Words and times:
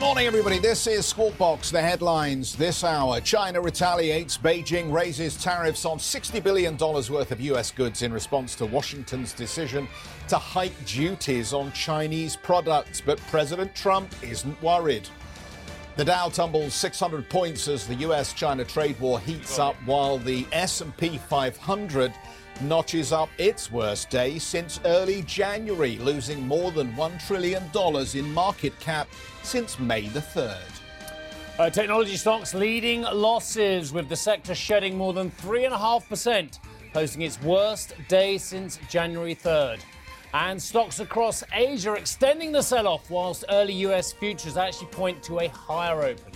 Good 0.00 0.06
morning, 0.06 0.26
everybody. 0.26 0.58
This 0.58 0.86
is 0.86 1.04
Squawk 1.04 1.36
Box. 1.36 1.70
The 1.70 1.82
headlines 1.82 2.56
this 2.56 2.84
hour 2.84 3.20
China 3.20 3.60
retaliates. 3.60 4.38
Beijing 4.38 4.90
raises 4.90 5.36
tariffs 5.36 5.84
on 5.84 5.98
$60 5.98 6.42
billion 6.42 6.78
worth 6.78 7.30
of 7.30 7.38
U.S. 7.38 7.70
goods 7.70 8.00
in 8.00 8.10
response 8.10 8.54
to 8.56 8.64
Washington's 8.64 9.34
decision 9.34 9.86
to 10.28 10.38
hike 10.38 10.72
duties 10.86 11.52
on 11.52 11.70
Chinese 11.72 12.34
products. 12.34 13.02
But 13.02 13.18
President 13.28 13.74
Trump 13.74 14.10
isn't 14.22 14.60
worried. 14.62 15.06
The 15.96 16.06
Dow 16.06 16.30
tumbles 16.30 16.72
600 16.72 17.28
points 17.28 17.68
as 17.68 17.86
the 17.86 17.96
US-China 17.96 18.64
trade 18.64 18.98
war 19.00 19.20
heats 19.20 19.58
up 19.58 19.76
while 19.84 20.16
the 20.16 20.46
S&P 20.50 21.18
500 21.18 22.14
notches 22.62 23.12
up 23.12 23.28
its 23.38 23.70
worst 23.70 24.10
day 24.10 24.38
since 24.38 24.80
early 24.84 25.22
January, 25.22 25.96
losing 25.98 26.46
more 26.46 26.70
than 26.70 26.92
$1 26.92 27.26
trillion 27.26 27.62
in 28.14 28.32
market 28.32 28.78
cap 28.80 29.08
since 29.42 29.78
May 29.78 30.08
the 30.08 30.20
3rd. 30.20 30.80
Uh, 31.58 31.68
technology 31.68 32.16
stocks 32.16 32.54
leading 32.54 33.02
losses, 33.02 33.92
with 33.92 34.08
the 34.08 34.16
sector 34.16 34.54
shedding 34.54 34.96
more 34.96 35.12
than 35.12 35.30
3.5%, 35.32 36.58
posting 36.92 37.22
its 37.22 37.40
worst 37.42 37.92
day 38.08 38.38
since 38.38 38.78
January 38.88 39.34
3rd. 39.34 39.80
And 40.32 40.62
stocks 40.62 41.00
across 41.00 41.42
Asia 41.52 41.94
extending 41.94 42.52
the 42.52 42.62
sell 42.62 42.86
off, 42.86 43.10
whilst 43.10 43.44
early 43.50 43.74
US 43.74 44.12
futures 44.12 44.56
actually 44.56 44.88
point 44.88 45.22
to 45.24 45.40
a 45.40 45.48
higher 45.48 46.02
open. 46.02 46.32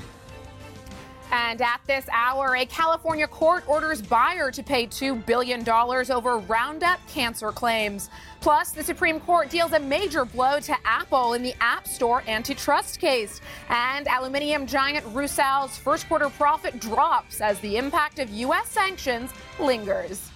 And 1.34 1.60
at 1.60 1.80
this 1.88 2.06
hour, 2.12 2.54
a 2.54 2.64
California 2.64 3.27
court 3.27 3.68
orders 3.68 4.00
Bayer 4.00 4.52
to 4.52 4.62
pay 4.62 4.86
$2 4.86 5.27
billion 5.27 5.68
over 5.68 6.38
Roundup 6.38 7.04
cancer 7.08 7.50
claims. 7.50 8.08
Plus, 8.41 8.70
the 8.70 8.84
Supreme 8.84 9.18
Court 9.18 9.50
deals 9.50 9.72
a 9.72 9.80
major 9.80 10.24
blow 10.24 10.60
to 10.60 10.76
Apple 10.84 11.32
in 11.32 11.42
the 11.42 11.52
App 11.60 11.88
Store 11.88 12.22
antitrust 12.28 13.00
case. 13.00 13.41
And 13.68 14.06
aluminium 14.06 14.64
giant 14.64 15.04
Rusal's 15.06 15.76
first 15.76 16.06
quarter 16.06 16.28
profit 16.28 16.78
drops 16.78 17.41
as 17.41 17.58
the 17.58 17.78
impact 17.78 18.20
of 18.20 18.30
U.S. 18.30 18.69
sanctions 18.69 19.32
lingers. 19.58 20.30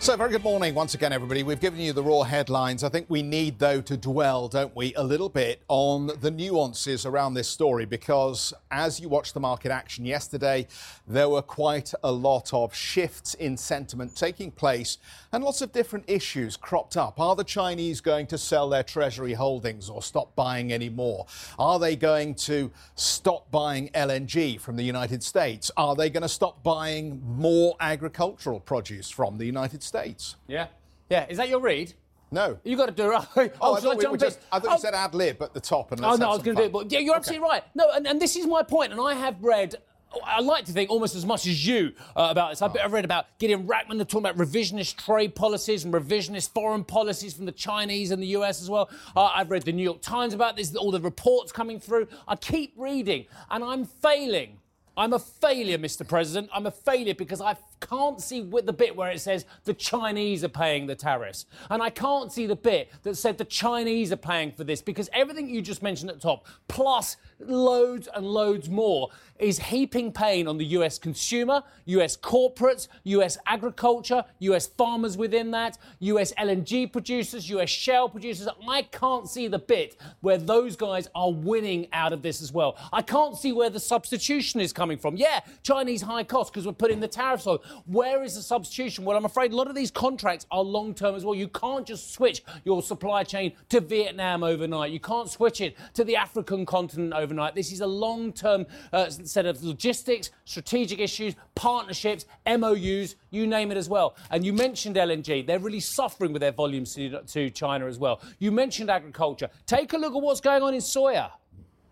So, 0.00 0.16
very 0.16 0.30
good 0.30 0.44
morning 0.44 0.76
once 0.76 0.94
again, 0.94 1.12
everybody. 1.12 1.42
We've 1.42 1.60
given 1.60 1.80
you 1.80 1.92
the 1.92 2.04
raw 2.04 2.22
headlines. 2.22 2.84
I 2.84 2.88
think 2.88 3.06
we 3.08 3.20
need, 3.20 3.58
though, 3.58 3.80
to 3.80 3.96
dwell, 3.96 4.46
don't 4.46 4.74
we, 4.76 4.94
a 4.94 5.02
little 5.02 5.28
bit 5.28 5.60
on 5.66 6.12
the 6.20 6.30
nuances 6.30 7.04
around 7.04 7.34
this 7.34 7.48
story 7.48 7.84
because 7.84 8.54
as 8.70 9.00
you 9.00 9.08
watched 9.08 9.34
the 9.34 9.40
market 9.40 9.72
action 9.72 10.06
yesterday, 10.06 10.68
there 11.08 11.28
were 11.28 11.42
quite 11.42 11.92
a 12.04 12.12
lot 12.12 12.54
of 12.54 12.72
shifts 12.72 13.34
in 13.34 13.56
sentiment 13.56 14.14
taking 14.14 14.52
place 14.52 14.98
and 15.32 15.42
lots 15.42 15.62
of 15.62 15.72
different 15.72 16.04
issues 16.08 16.56
cropped 16.56 16.96
up. 16.96 17.18
Are 17.18 17.34
the 17.34 17.44
Chinese 17.44 18.00
going 18.00 18.28
to 18.28 18.38
sell 18.38 18.68
their 18.68 18.84
treasury 18.84 19.32
holdings 19.34 19.90
or 19.90 20.00
stop 20.00 20.34
buying 20.36 20.72
any 20.72 20.88
more? 20.88 21.26
Are 21.58 21.80
they 21.80 21.96
going 21.96 22.36
to 22.36 22.70
stop 22.94 23.50
buying 23.50 23.88
LNG 23.88 24.60
from 24.60 24.76
the 24.76 24.84
United 24.84 25.24
States? 25.24 25.72
Are 25.76 25.96
they 25.96 26.08
going 26.08 26.22
to 26.22 26.28
stop 26.28 26.62
buying 26.62 27.20
more 27.26 27.74
agricultural 27.80 28.60
produce 28.60 29.10
from 29.10 29.38
the 29.38 29.44
United 29.44 29.82
States? 29.82 29.97
States. 29.98 30.36
Yeah. 30.46 30.66
Yeah. 31.10 31.26
Is 31.28 31.36
that 31.38 31.48
your 31.48 31.60
read? 31.60 31.94
No. 32.30 32.58
You 32.62 32.76
got 32.76 32.86
to 32.86 32.92
do 32.92 33.10
it. 33.12 33.16
oh, 33.16 33.26
oh, 33.60 33.74
I 33.74 33.80
thought, 33.80 34.12
we 34.12 34.18
just, 34.18 34.40
I 34.52 34.58
thought 34.58 34.70
oh. 34.70 34.72
you 34.74 34.80
said 34.80 34.94
ad 34.94 35.14
lib 35.14 35.40
at 35.42 35.54
the 35.54 35.60
top. 35.60 35.92
And 35.92 36.04
oh, 36.04 36.14
no, 36.16 36.30
I 36.30 36.34
was 36.34 36.42
going 36.42 36.56
to 36.56 36.62
do 36.62 36.66
it. 36.66 36.72
But 36.72 36.92
yeah, 36.92 36.98
you're 36.98 37.14
okay. 37.14 37.18
absolutely 37.18 37.48
right. 37.48 37.64
No, 37.74 37.90
and, 37.90 38.06
and 38.06 38.20
this 38.20 38.36
is 38.36 38.46
my 38.46 38.62
point, 38.62 38.92
and 38.92 39.00
I 39.00 39.14
have 39.14 39.42
read 39.42 39.76
I 40.24 40.40
like 40.40 40.64
to 40.64 40.72
think 40.72 40.90
almost 40.90 41.14
as 41.14 41.26
much 41.26 41.46
as 41.46 41.66
you 41.66 41.92
uh, 42.16 42.28
about 42.30 42.50
this. 42.50 42.62
I've, 42.62 42.74
I've, 42.82 42.92
read 42.92 43.04
about 43.04 43.26
Gideon 43.38 43.66
Rachman 43.66 43.98
talking 43.98 44.20
about 44.20 44.38
revisionist 44.38 44.96
trade 45.04 45.34
policies 45.34 45.84
and 45.84 45.92
revisionist 45.92 46.50
foreign 46.54 46.82
policies 46.82 47.34
from 47.34 47.44
the 47.44 47.52
Chinese 47.52 48.10
and 48.10 48.22
the 48.22 48.28
US 48.28 48.62
as 48.62 48.70
well. 48.70 48.88
Uh, 49.14 49.24
I've 49.24 49.50
read 49.50 49.64
the 49.64 49.72
New 49.72 49.82
York 49.82 50.00
Times 50.00 50.32
about 50.32 50.56
this, 50.56 50.74
all 50.74 50.90
the 50.90 51.00
reports 51.00 51.52
coming 51.52 51.78
through. 51.78 52.08
I 52.26 52.36
keep 52.36 52.72
reading, 52.76 53.26
and 53.50 53.62
I'm 53.62 53.84
failing. 53.84 54.58
I'm 54.96 55.12
a 55.12 55.18
failure, 55.18 55.78
Mr. 55.78 56.08
President. 56.08 56.50
I'm 56.52 56.66
a 56.66 56.70
failure 56.70 57.14
because 57.14 57.40
I 57.40 57.54
can't 57.80 58.20
see 58.20 58.42
the 58.42 58.72
bit 58.72 58.96
where 58.96 59.10
it 59.10 59.20
says 59.20 59.44
the 59.64 59.74
Chinese 59.74 60.44
are 60.44 60.48
paying 60.48 60.86
the 60.86 60.94
tariffs. 60.94 61.46
And 61.70 61.82
I 61.82 61.90
can't 61.90 62.32
see 62.32 62.46
the 62.46 62.56
bit 62.56 62.90
that 63.02 63.16
said 63.16 63.38
the 63.38 63.44
Chinese 63.44 64.12
are 64.12 64.16
paying 64.16 64.52
for 64.52 64.64
this 64.64 64.82
because 64.82 65.08
everything 65.12 65.48
you 65.48 65.62
just 65.62 65.82
mentioned 65.82 66.10
at 66.10 66.16
the 66.16 66.22
top, 66.22 66.46
plus 66.68 67.16
loads 67.40 68.08
and 68.14 68.26
loads 68.26 68.68
more, 68.68 69.10
is 69.38 69.58
heaping 69.58 70.12
pain 70.12 70.48
on 70.48 70.58
the 70.58 70.64
US 70.66 70.98
consumer, 70.98 71.62
US 71.86 72.16
corporates, 72.16 72.88
US 73.04 73.38
agriculture, 73.46 74.24
US 74.40 74.66
farmers 74.66 75.16
within 75.16 75.50
that, 75.52 75.78
US 76.00 76.32
LNG 76.34 76.90
producers, 76.92 77.48
US 77.50 77.70
shell 77.70 78.08
producers. 78.08 78.48
I 78.68 78.82
can't 78.82 79.28
see 79.28 79.48
the 79.48 79.58
bit 79.58 79.96
where 80.20 80.38
those 80.38 80.76
guys 80.76 81.08
are 81.14 81.32
winning 81.32 81.86
out 81.92 82.12
of 82.12 82.22
this 82.22 82.42
as 82.42 82.52
well. 82.52 82.76
I 82.92 83.02
can't 83.02 83.36
see 83.36 83.52
where 83.52 83.70
the 83.70 83.80
substitution 83.80 84.60
is 84.60 84.72
coming 84.72 84.98
from. 84.98 85.16
Yeah, 85.16 85.40
Chinese 85.62 86.02
high 86.02 86.24
cost 86.24 86.52
because 86.52 86.66
we're 86.66 86.72
putting 86.72 87.00
the 87.00 87.08
tariffs 87.08 87.46
on. 87.46 87.58
Where 87.86 88.22
is 88.22 88.34
the 88.34 88.42
substitution? 88.42 89.04
Well, 89.04 89.16
I'm 89.16 89.24
afraid 89.24 89.52
a 89.52 89.56
lot 89.56 89.68
of 89.68 89.74
these 89.74 89.90
contracts 89.90 90.46
are 90.50 90.62
long 90.62 90.94
term 90.94 91.14
as 91.14 91.24
well. 91.24 91.34
You 91.34 91.48
can't 91.48 91.86
just 91.86 92.12
switch 92.12 92.42
your 92.64 92.82
supply 92.82 93.24
chain 93.24 93.52
to 93.68 93.80
Vietnam 93.80 94.42
overnight. 94.42 94.92
You 94.92 95.00
can't 95.00 95.28
switch 95.28 95.60
it 95.60 95.76
to 95.94 96.04
the 96.04 96.16
African 96.16 96.66
continent 96.66 97.12
overnight. 97.12 97.54
This 97.54 97.72
is 97.72 97.80
a 97.80 97.86
long 97.86 98.32
term 98.32 98.66
uh, 98.92 99.08
set 99.08 99.46
of 99.46 99.62
logistics, 99.62 100.30
strategic 100.44 100.98
issues, 100.98 101.34
partnerships, 101.54 102.26
MOUs, 102.46 103.16
you 103.30 103.46
name 103.46 103.70
it 103.70 103.76
as 103.76 103.88
well. 103.88 104.16
And 104.30 104.44
you 104.44 104.52
mentioned 104.52 104.96
LNG. 104.96 105.46
They're 105.46 105.58
really 105.58 105.80
suffering 105.80 106.32
with 106.32 106.40
their 106.40 106.52
volumes 106.52 106.94
to, 106.94 107.22
to 107.22 107.50
China 107.50 107.86
as 107.86 107.98
well. 107.98 108.20
You 108.38 108.52
mentioned 108.52 108.90
agriculture. 108.90 109.50
Take 109.66 109.92
a 109.92 109.98
look 109.98 110.14
at 110.14 110.22
what's 110.22 110.40
going 110.40 110.62
on 110.62 110.74
in 110.74 110.80
soya. 110.80 111.30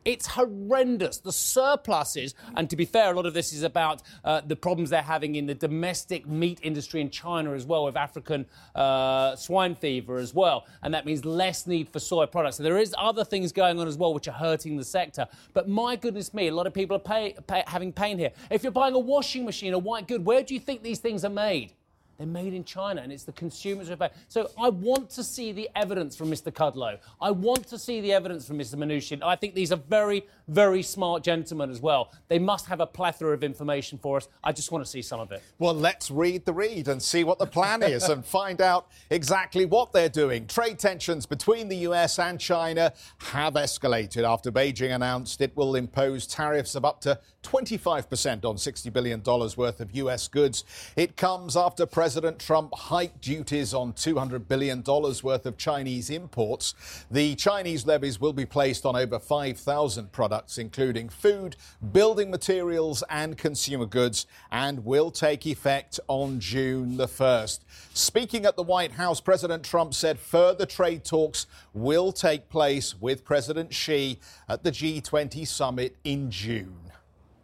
It's 0.07 0.29
horrendous. 0.29 1.19
The 1.19 1.33
surpluses, 1.33 2.37
and 2.55 2.71
to 2.71 2.77
be 2.77 2.85
fair, 2.85 3.11
a 3.11 3.17
lot 3.17 3.27
of 3.27 3.35
this 3.35 3.53
is 3.53 3.65
about 3.65 4.03
uh, 4.25 4.41
the 4.41 4.55
problems 4.55 4.91
they're 4.91 5.03
having 5.03 5.35
in 5.35 5.47
the 5.47 5.55
domestic 5.55 6.29
meat 6.29 6.61
industry 6.63 7.01
in 7.01 7.11
China 7.11 7.53
as 7.55 7.67
well, 7.67 7.85
with 7.85 7.97
African 7.97 8.47
uh, 8.77 9.35
swine 9.35 9.75
fever 9.75 10.19
as 10.19 10.33
well. 10.33 10.65
And 10.83 10.95
that 10.95 11.07
means 11.07 11.25
less 11.25 11.67
need 11.67 11.89
for 11.89 11.99
soy 11.99 12.27
products. 12.27 12.59
So 12.59 12.63
there 12.63 12.79
is 12.79 12.95
other 12.97 13.25
things 13.25 13.51
going 13.51 13.81
on 13.81 13.89
as 13.89 13.97
well 13.97 14.15
which 14.15 14.29
are 14.29 14.33
hurting 14.33 14.77
the 14.77 14.85
sector. 14.85 15.27
But 15.53 15.69
my 15.69 15.97
goodness 15.97 16.33
me, 16.33 16.47
a 16.47 16.55
lot 16.55 16.69
of 16.69 16.73
people 16.73 16.95
are 16.97 17.01
pay, 17.01 17.35
pay, 17.49 17.65
having 17.67 17.93
pain 17.93 18.17
here. 18.17 18.31
If 18.49 18.63
you're 18.63 18.71
buying 18.71 18.95
a 18.95 19.01
washing 19.01 19.45
machine, 19.45 19.75
a 19.75 19.79
white 19.79 20.07
good, 20.07 20.25
where 20.25 20.45
do 20.45 20.55
you 20.55 20.61
think 20.61 20.85
these 20.85 21.01
things 21.01 21.25
are 21.25 21.31
made? 21.31 21.73
They're 22.19 22.27
made 22.27 22.55
in 22.55 22.65
China, 22.65 23.03
and 23.03 23.13
it's 23.13 23.25
the 23.25 23.33
consumers 23.33 23.89
who 23.89 23.95
are 23.95 23.97
paying. 23.97 24.13
So 24.29 24.51
I 24.59 24.71
want 24.71 25.11
to 25.11 25.25
see 25.25 25.53
the 25.53 25.69
evidence 25.77 26.17
from 26.17 26.31
Mr. 26.31 26.51
Kudlow. 26.51 26.99
I 27.21 27.31
want 27.31 27.67
to 27.69 27.79
see 27.79 28.01
the 28.01 28.13
evidence 28.13 28.47
from 28.47 28.59
Mr. 28.59 28.77
Mnuchin. 28.77 29.23
I 29.23 29.37
think 29.37 29.55
these 29.55 29.71
are 29.71 29.81
very, 29.89 30.27
very 30.49 30.83
smart 30.83 31.23
gentlemen 31.23 31.71
as 31.71 31.81
well. 31.81 32.13
They 32.29 32.39
must 32.39 32.67
have 32.67 32.81
a 32.81 32.87
plethora 32.87 33.35
of 33.35 33.45
information 33.45 33.99
for 33.99 34.17
us. 34.17 34.29
I 34.43 34.53
just 34.53 34.73
want 34.73 34.85
to 34.85 34.91
see 34.91 35.03
some 35.03 35.21
of 35.21 35.31
it. 35.31 35.43
Well, 35.59 35.75
let's 35.75 36.11
read 36.11 36.47
the 36.47 36.55
read 36.55 36.89
and 36.89 37.03
see 37.03 37.23
what 37.23 37.39
the 37.39 37.47
plan 37.47 37.83
is 37.83 38.09
and 38.09 38.25
find 38.37 38.61
out 38.61 38.89
exactly 39.11 39.67
what 39.67 39.93
they're 39.93 40.09
doing. 40.09 40.47
Trade 40.47 40.79
tensions 40.79 41.27
between 41.27 41.69
the 41.69 41.77
US 41.89 42.19
and 42.19 42.41
China 42.41 42.95
have 43.19 43.55
escalated 43.55 44.25
after 44.25 44.51
Beijing 44.51 44.95
announced 44.95 45.41
it 45.43 45.55
will 45.57 45.75
impose 45.75 46.27
tariffs 46.27 46.75
of 46.75 46.85
up 46.85 47.01
to 47.03 47.19
25% 47.43 48.45
on 48.45 48.57
$60 48.57 48.93
billion 48.93 49.23
worth 49.23 49.81
of 49.81 49.95
US 49.95 50.29
goods. 50.29 50.65
It 50.97 51.17
comes 51.17 51.57
after 51.57 51.87
President 51.87 52.06
Trump 52.39 52.73
hiked 52.75 53.21
duties 53.21 53.75
on 53.75 53.93
$200 53.93 54.47
billion 54.47 54.83
worth 54.83 55.45
of 55.45 55.57
Chinese 55.57 56.09
imports. 56.09 56.75
The 57.11 57.35
Chinese 57.35 57.85
levies 57.85 58.21
will 58.21 58.33
be 58.33 58.47
placed 58.47 58.87
on 58.87 58.95
over 58.95 59.19
5,000 59.19 60.13
products, 60.13 60.57
including 60.57 61.09
food, 61.09 61.57
building 61.93 62.31
materials, 62.31 63.03
and 63.11 63.37
consumer 63.37 63.87
goods, 63.87 64.27
and 64.53 64.85
will 64.85 65.11
take 65.11 65.47
effect 65.47 65.99
on 66.07 66.39
June 66.39 66.97
the 66.97 67.09
1st. 67.09 67.61
Speaking 67.93 68.47
at 68.47 68.55
the 68.55 68.63
White 68.63 68.93
House, 68.93 69.21
President 69.21 69.65
Trump 69.65 69.93
said 69.93 70.19
further 70.19 70.67
trade 70.67 71.05
talks 71.05 71.47
will 71.75 72.13
take 72.13 72.49
place 72.49 72.95
with 73.01 73.25
President 73.25 73.75
Xi 73.75 74.21
at 74.49 74.63
the 74.63 74.71
G20 74.71 75.47
summit 75.47 75.97
in 76.05 76.31
June. 76.31 76.86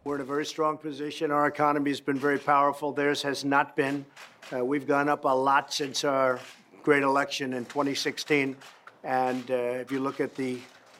We're 0.03 0.15
in 0.15 0.21
a 0.21 0.25
very 0.25 0.45
strong 0.45 0.77
position. 0.77 1.31
Our 1.31 1.47
economy 1.47 1.89
has 1.91 2.01
been 2.01 2.19
very 2.19 2.39
powerful. 2.39 2.91
Theirs 2.91 3.21
has 3.21 3.45
not 3.45 3.75
been. 3.75 4.05
Uh, 4.51 4.65
we've 4.65 4.85
gone 4.85 5.07
up 5.07 5.23
a 5.25 5.29
lot 5.29 5.73
since 5.73 6.03
our 6.03 6.39
great 6.83 7.03
election 7.03 7.53
in 7.53 7.65
2016. 7.65 8.55
And 9.03 9.49
uh, 9.49 9.53
if 9.53 9.91
you 9.91 9.99
look 9.99 10.19
at 10.19 10.35
the 10.35 10.59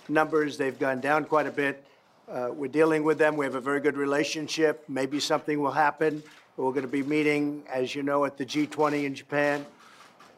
numbers. 0.09 0.57
They've 0.57 0.77
gone 0.77 0.99
down 0.99 1.25
quite 1.25 1.47
a 1.47 1.51
bit. 1.51 1.85
Uh, 2.29 2.49
we're 2.53 2.67
dealing 2.67 3.03
with 3.03 3.17
them. 3.17 3.35
We 3.35 3.45
have 3.45 3.55
a 3.55 3.61
very 3.61 3.79
good 3.79 3.97
relationship. 3.97 4.83
Maybe 4.87 5.19
something 5.19 5.59
will 5.59 5.71
happen. 5.71 6.23
We're 6.57 6.71
going 6.71 6.83
to 6.83 6.87
be 6.87 7.03
meeting, 7.03 7.63
as 7.71 7.95
you 7.95 8.03
know, 8.03 8.25
at 8.25 8.37
the 8.37 8.45
G20 8.45 9.05
in 9.05 9.15
Japan, 9.15 9.65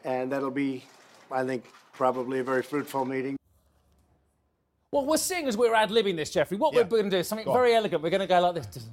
and 0.04 0.32
that'll 0.32 0.50
be, 0.50 0.84
I 1.30 1.44
think, 1.44 1.64
probably 1.92 2.38
a 2.38 2.44
very 2.44 2.62
fruitful 2.62 3.04
meeting. 3.04 3.36
What 4.90 5.06
we're 5.06 5.16
seeing 5.16 5.48
as 5.48 5.56
we're 5.56 5.74
ad 5.74 5.90
libbing 5.90 6.14
this, 6.14 6.30
Jeffrey, 6.30 6.56
what 6.56 6.72
Yeah. 6.72 6.82
we're 6.82 6.88
going 6.88 7.04
to 7.04 7.10
do 7.10 7.16
is 7.18 7.26
something 7.26 7.44
Go 7.44 7.50
on. 7.50 7.56
very 7.58 7.74
elegant. 7.74 8.02
We're 8.02 8.10
going 8.10 8.20
to 8.20 8.26
go 8.28 8.40
like 8.40 8.54
this. 8.54 8.88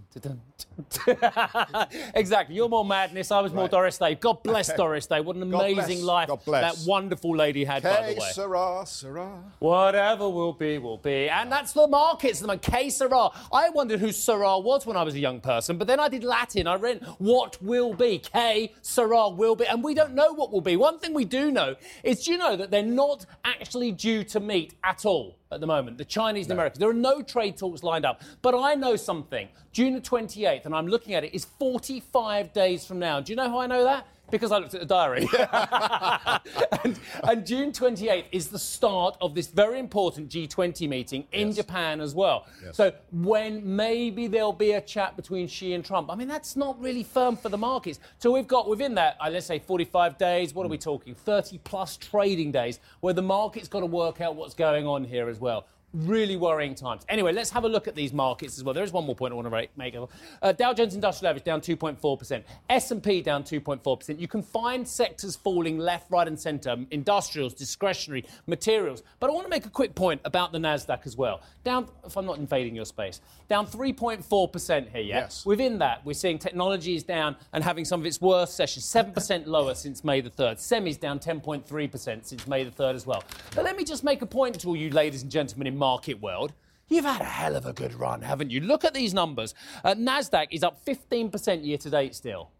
exactly. 2.15 2.55
You're 2.55 2.67
more 2.67 2.83
madness. 2.83 3.31
I 3.31 3.39
was 3.41 3.53
more 3.53 3.65
Right. 3.65 3.71
Doris 3.71 3.99
Day. 3.99 4.15
God 4.15 4.41
bless 4.43 4.73
Doris 4.73 5.05
Day. 5.05 5.21
What 5.21 5.35
an 5.35 5.51
God 5.51 5.59
amazing 5.69 5.99
bless. 6.01 6.29
life 6.29 6.45
that 6.47 6.77
wonderful 6.87 7.35
lady 7.35 7.63
had, 7.63 7.83
by 7.83 8.13
the 8.13 8.19
way. 8.19 8.27
Sarah, 8.31 8.83
Sarah. 8.87 9.43
Whatever 9.59 10.27
will 10.29 10.53
be, 10.53 10.79
will 10.79 10.97
be. 10.97 11.29
And 11.29 11.51
that's 11.51 11.73
the 11.73 11.87
markets. 11.87 12.39
The 12.39 12.57
Que 12.57 12.89
Sera. 12.89 13.29
I 13.51 13.69
wondered 13.69 13.99
who 13.99 14.11
Sarah 14.11 14.57
was 14.57 14.87
when 14.87 14.97
I 14.97 15.03
was 15.03 15.13
a 15.13 15.19
young 15.19 15.41
person, 15.41 15.77
but 15.77 15.87
then 15.87 15.99
I 15.99 16.09
did 16.09 16.23
Latin. 16.23 16.65
I 16.65 16.73
read 16.75 17.03
what 17.19 17.61
will 17.61 17.93
be. 17.93 18.17
Que 18.17 18.69
Sera 18.81 19.29
will 19.29 19.55
be. 19.55 19.67
And 19.67 19.83
we 19.83 19.93
don't 19.93 20.15
know 20.15 20.33
what 20.33 20.51
will 20.51 20.61
be. 20.61 20.75
One 20.75 20.97
thing 20.97 21.13
we 21.13 21.25
do 21.25 21.51
know 21.51 21.75
is 22.03 22.25
do 22.25 22.31
you 22.31 22.39
know 22.39 22.55
that 22.55 22.71
they're 22.71 22.81
not 22.81 23.27
actually 23.45 23.91
due 23.91 24.23
to 24.23 24.39
meet 24.39 24.73
at 24.83 25.05
all 25.05 25.37
at 25.53 25.61
the 25.61 25.67
moment, 25.67 25.97
the 25.97 26.05
Chinese 26.05 26.45
and 26.45 26.51
the 26.51 26.55
Americans. 26.55 26.79
There 26.79 26.89
are 26.89 26.93
no 26.93 27.21
trade 27.21 27.57
talks 27.57 27.83
lined 27.83 28.05
up. 28.05 28.21
But 28.41 28.55
I 28.55 28.75
know 28.75 28.95
something. 28.95 29.47
June 29.71 29.93
the 29.93 30.01
28th, 30.01 30.65
and 30.65 30.75
I'm 30.75 30.87
looking 30.87 31.13
at 31.13 31.23
it, 31.23 31.33
is 31.33 31.45
45 31.45 32.53
days 32.53 32.85
from 32.85 32.99
now. 32.99 33.19
Do 33.19 33.31
you 33.31 33.35
know 33.35 33.49
how 33.49 33.59
I 33.59 33.67
know 33.67 33.83
that? 33.83 34.07
Because 34.33 34.51
I 34.51 34.57
looked 34.57 34.73
at 34.73 34.79
the 34.79 34.87
diary. 34.87 35.27
and, 36.83 36.99
and 37.23 37.45
June 37.45 37.71
28th 37.71 38.25
is 38.31 38.47
the 38.47 38.57
start 38.57 39.15
of 39.21 39.35
this 39.35 39.45
very 39.45 39.77
important 39.77 40.29
G20 40.29 40.89
meeting 40.89 41.27
in 41.31 41.53
Japan 41.53 42.01
as 42.01 42.15
well. 42.15 42.47
So 42.71 42.91
when 43.11 43.75
maybe 43.75 44.25
there'll 44.25 44.51
be 44.51 44.71
a 44.71 44.81
chat 44.81 45.15
between 45.15 45.47
Xi 45.47 45.75
and 45.75 45.85
Trump. 45.85 46.09
I 46.09 46.15
mean, 46.15 46.27
that's 46.27 46.55
not 46.55 46.81
really 46.81 47.03
firm 47.03 47.37
for 47.37 47.49
the 47.49 47.59
markets. 47.59 47.99
So 48.17 48.31
we've 48.31 48.47
got 48.47 48.67
within 48.67 48.95
that, 48.95 49.17
uh, 49.23 49.29
let's 49.29 49.45
say 49.45 49.59
45 49.59 50.17
days, 50.17 50.55
what 50.55 50.65
are 50.65 50.69
we 50.69 50.79
talking? 50.79 51.13
30 51.13 51.59
plus 51.59 51.95
trading 51.97 52.51
days 52.51 52.79
where 53.01 53.13
the 53.13 53.21
market's 53.21 53.67
got 53.67 53.81
to 53.81 53.85
work 53.85 54.19
out 54.19 54.35
what's 54.35 54.55
going 54.55 54.87
on 54.87 55.03
here 55.03 55.29
as 55.29 55.39
well. 55.39 55.67
Really 55.93 56.37
worrying 56.37 56.73
times. 56.73 57.05
Anyway, 57.07 57.33
let's 57.33 57.51
have 57.51 57.65
a 57.65 57.69
look 57.69 57.87
at 57.87 57.93
these 57.93 58.13
markets 58.13 58.57
as 58.57 58.63
well. 58.63 58.73
There 58.73 58.83
is 58.83 58.91
one 58.91 59.05
more 59.05 59.15
point 59.15 59.31
I 59.31 59.35
want 59.35 59.47
to 59.51 59.67
make. 59.77 59.95
Uh, 60.41 60.51
Dow 60.51 60.73
Jones 60.73 60.95
Industrial 60.95 61.29
Average 61.29 61.43
down 61.43 61.61
2.4%. 61.61 62.43
S&P 62.69 63.21
down 63.21 63.43
2.4%. 63.43 64.19
You 64.19 64.27
can 64.27 64.41
find 64.41 64.87
sectors 64.87 65.35
falling 65.35 65.77
left, 65.77 66.09
right, 66.09 66.27
and 66.27 66.39
centre: 66.39 66.75
industrials, 66.89 67.53
discretionary, 67.53 68.25
materials. 68.47 69.03
But 69.19 69.29
I 69.29 69.33
want 69.33 69.45
to 69.45 69.49
make 69.51 69.67
a 69.67 69.69
quick 69.69 69.93
point 69.93 70.19
about 70.25 70.51
the 70.51 70.57
Nasdaq 70.57 71.05
as 71.05 71.15
well. 71.15 71.41
Down, 71.63 71.87
if 72.03 72.17
I'm 72.17 72.25
not 72.25 72.39
invading 72.39 72.75
your 72.75 72.85
space, 72.85 73.21
down 73.47 73.67
3.4% 73.67 74.89
here. 74.89 75.01
Yeah. 75.01 75.19
Yes. 75.19 75.45
Within 75.45 75.77
that, 75.77 76.03
we're 76.03 76.13
seeing 76.13 76.39
technology 76.39 76.95
is 76.95 77.03
down 77.03 77.35
and 77.53 77.63
having 77.63 77.85
some 77.85 77.99
of 77.99 78.05
its 78.07 78.19
worst 78.19 78.55
sessions, 78.55 78.85
7% 78.85 79.45
lower 79.45 79.75
since 79.75 80.03
May 80.03 80.21
the 80.21 80.31
3rd. 80.31 80.55
Semis 80.55 80.99
down 80.99 81.19
10.3% 81.19 82.25
since 82.25 82.47
May 82.47 82.63
the 82.63 82.71
3rd 82.71 82.95
as 82.95 83.05
well. 83.05 83.23
But 83.53 83.63
let 83.63 83.77
me 83.77 83.83
just 83.83 84.03
make 84.03 84.23
a 84.23 84.25
point 84.25 84.59
to 84.61 84.69
all 84.69 84.75
you 84.75 84.89
ladies 84.89 85.21
and 85.21 85.31
gentlemen 85.31 85.67
in 85.67 85.77
market 85.83 86.21
world. 86.21 86.53
You've 86.87 87.03
had 87.03 87.19
a 87.19 87.25
hell 87.25 87.57
of 87.57 87.65
a 87.65 87.73
good 87.73 87.93
run, 87.93 88.21
haven't 88.21 88.51
you? 88.51 88.61
Look 88.61 88.85
at 88.85 88.93
these 88.93 89.13
numbers. 89.13 89.53
Uh, 89.83 89.95
NASDAQ 89.95 90.47
is 90.51 90.63
up 90.63 90.79
15% 90.85 91.65
year 91.65 91.77
to 91.77 91.89
date 91.89 92.15
still. 92.15 92.51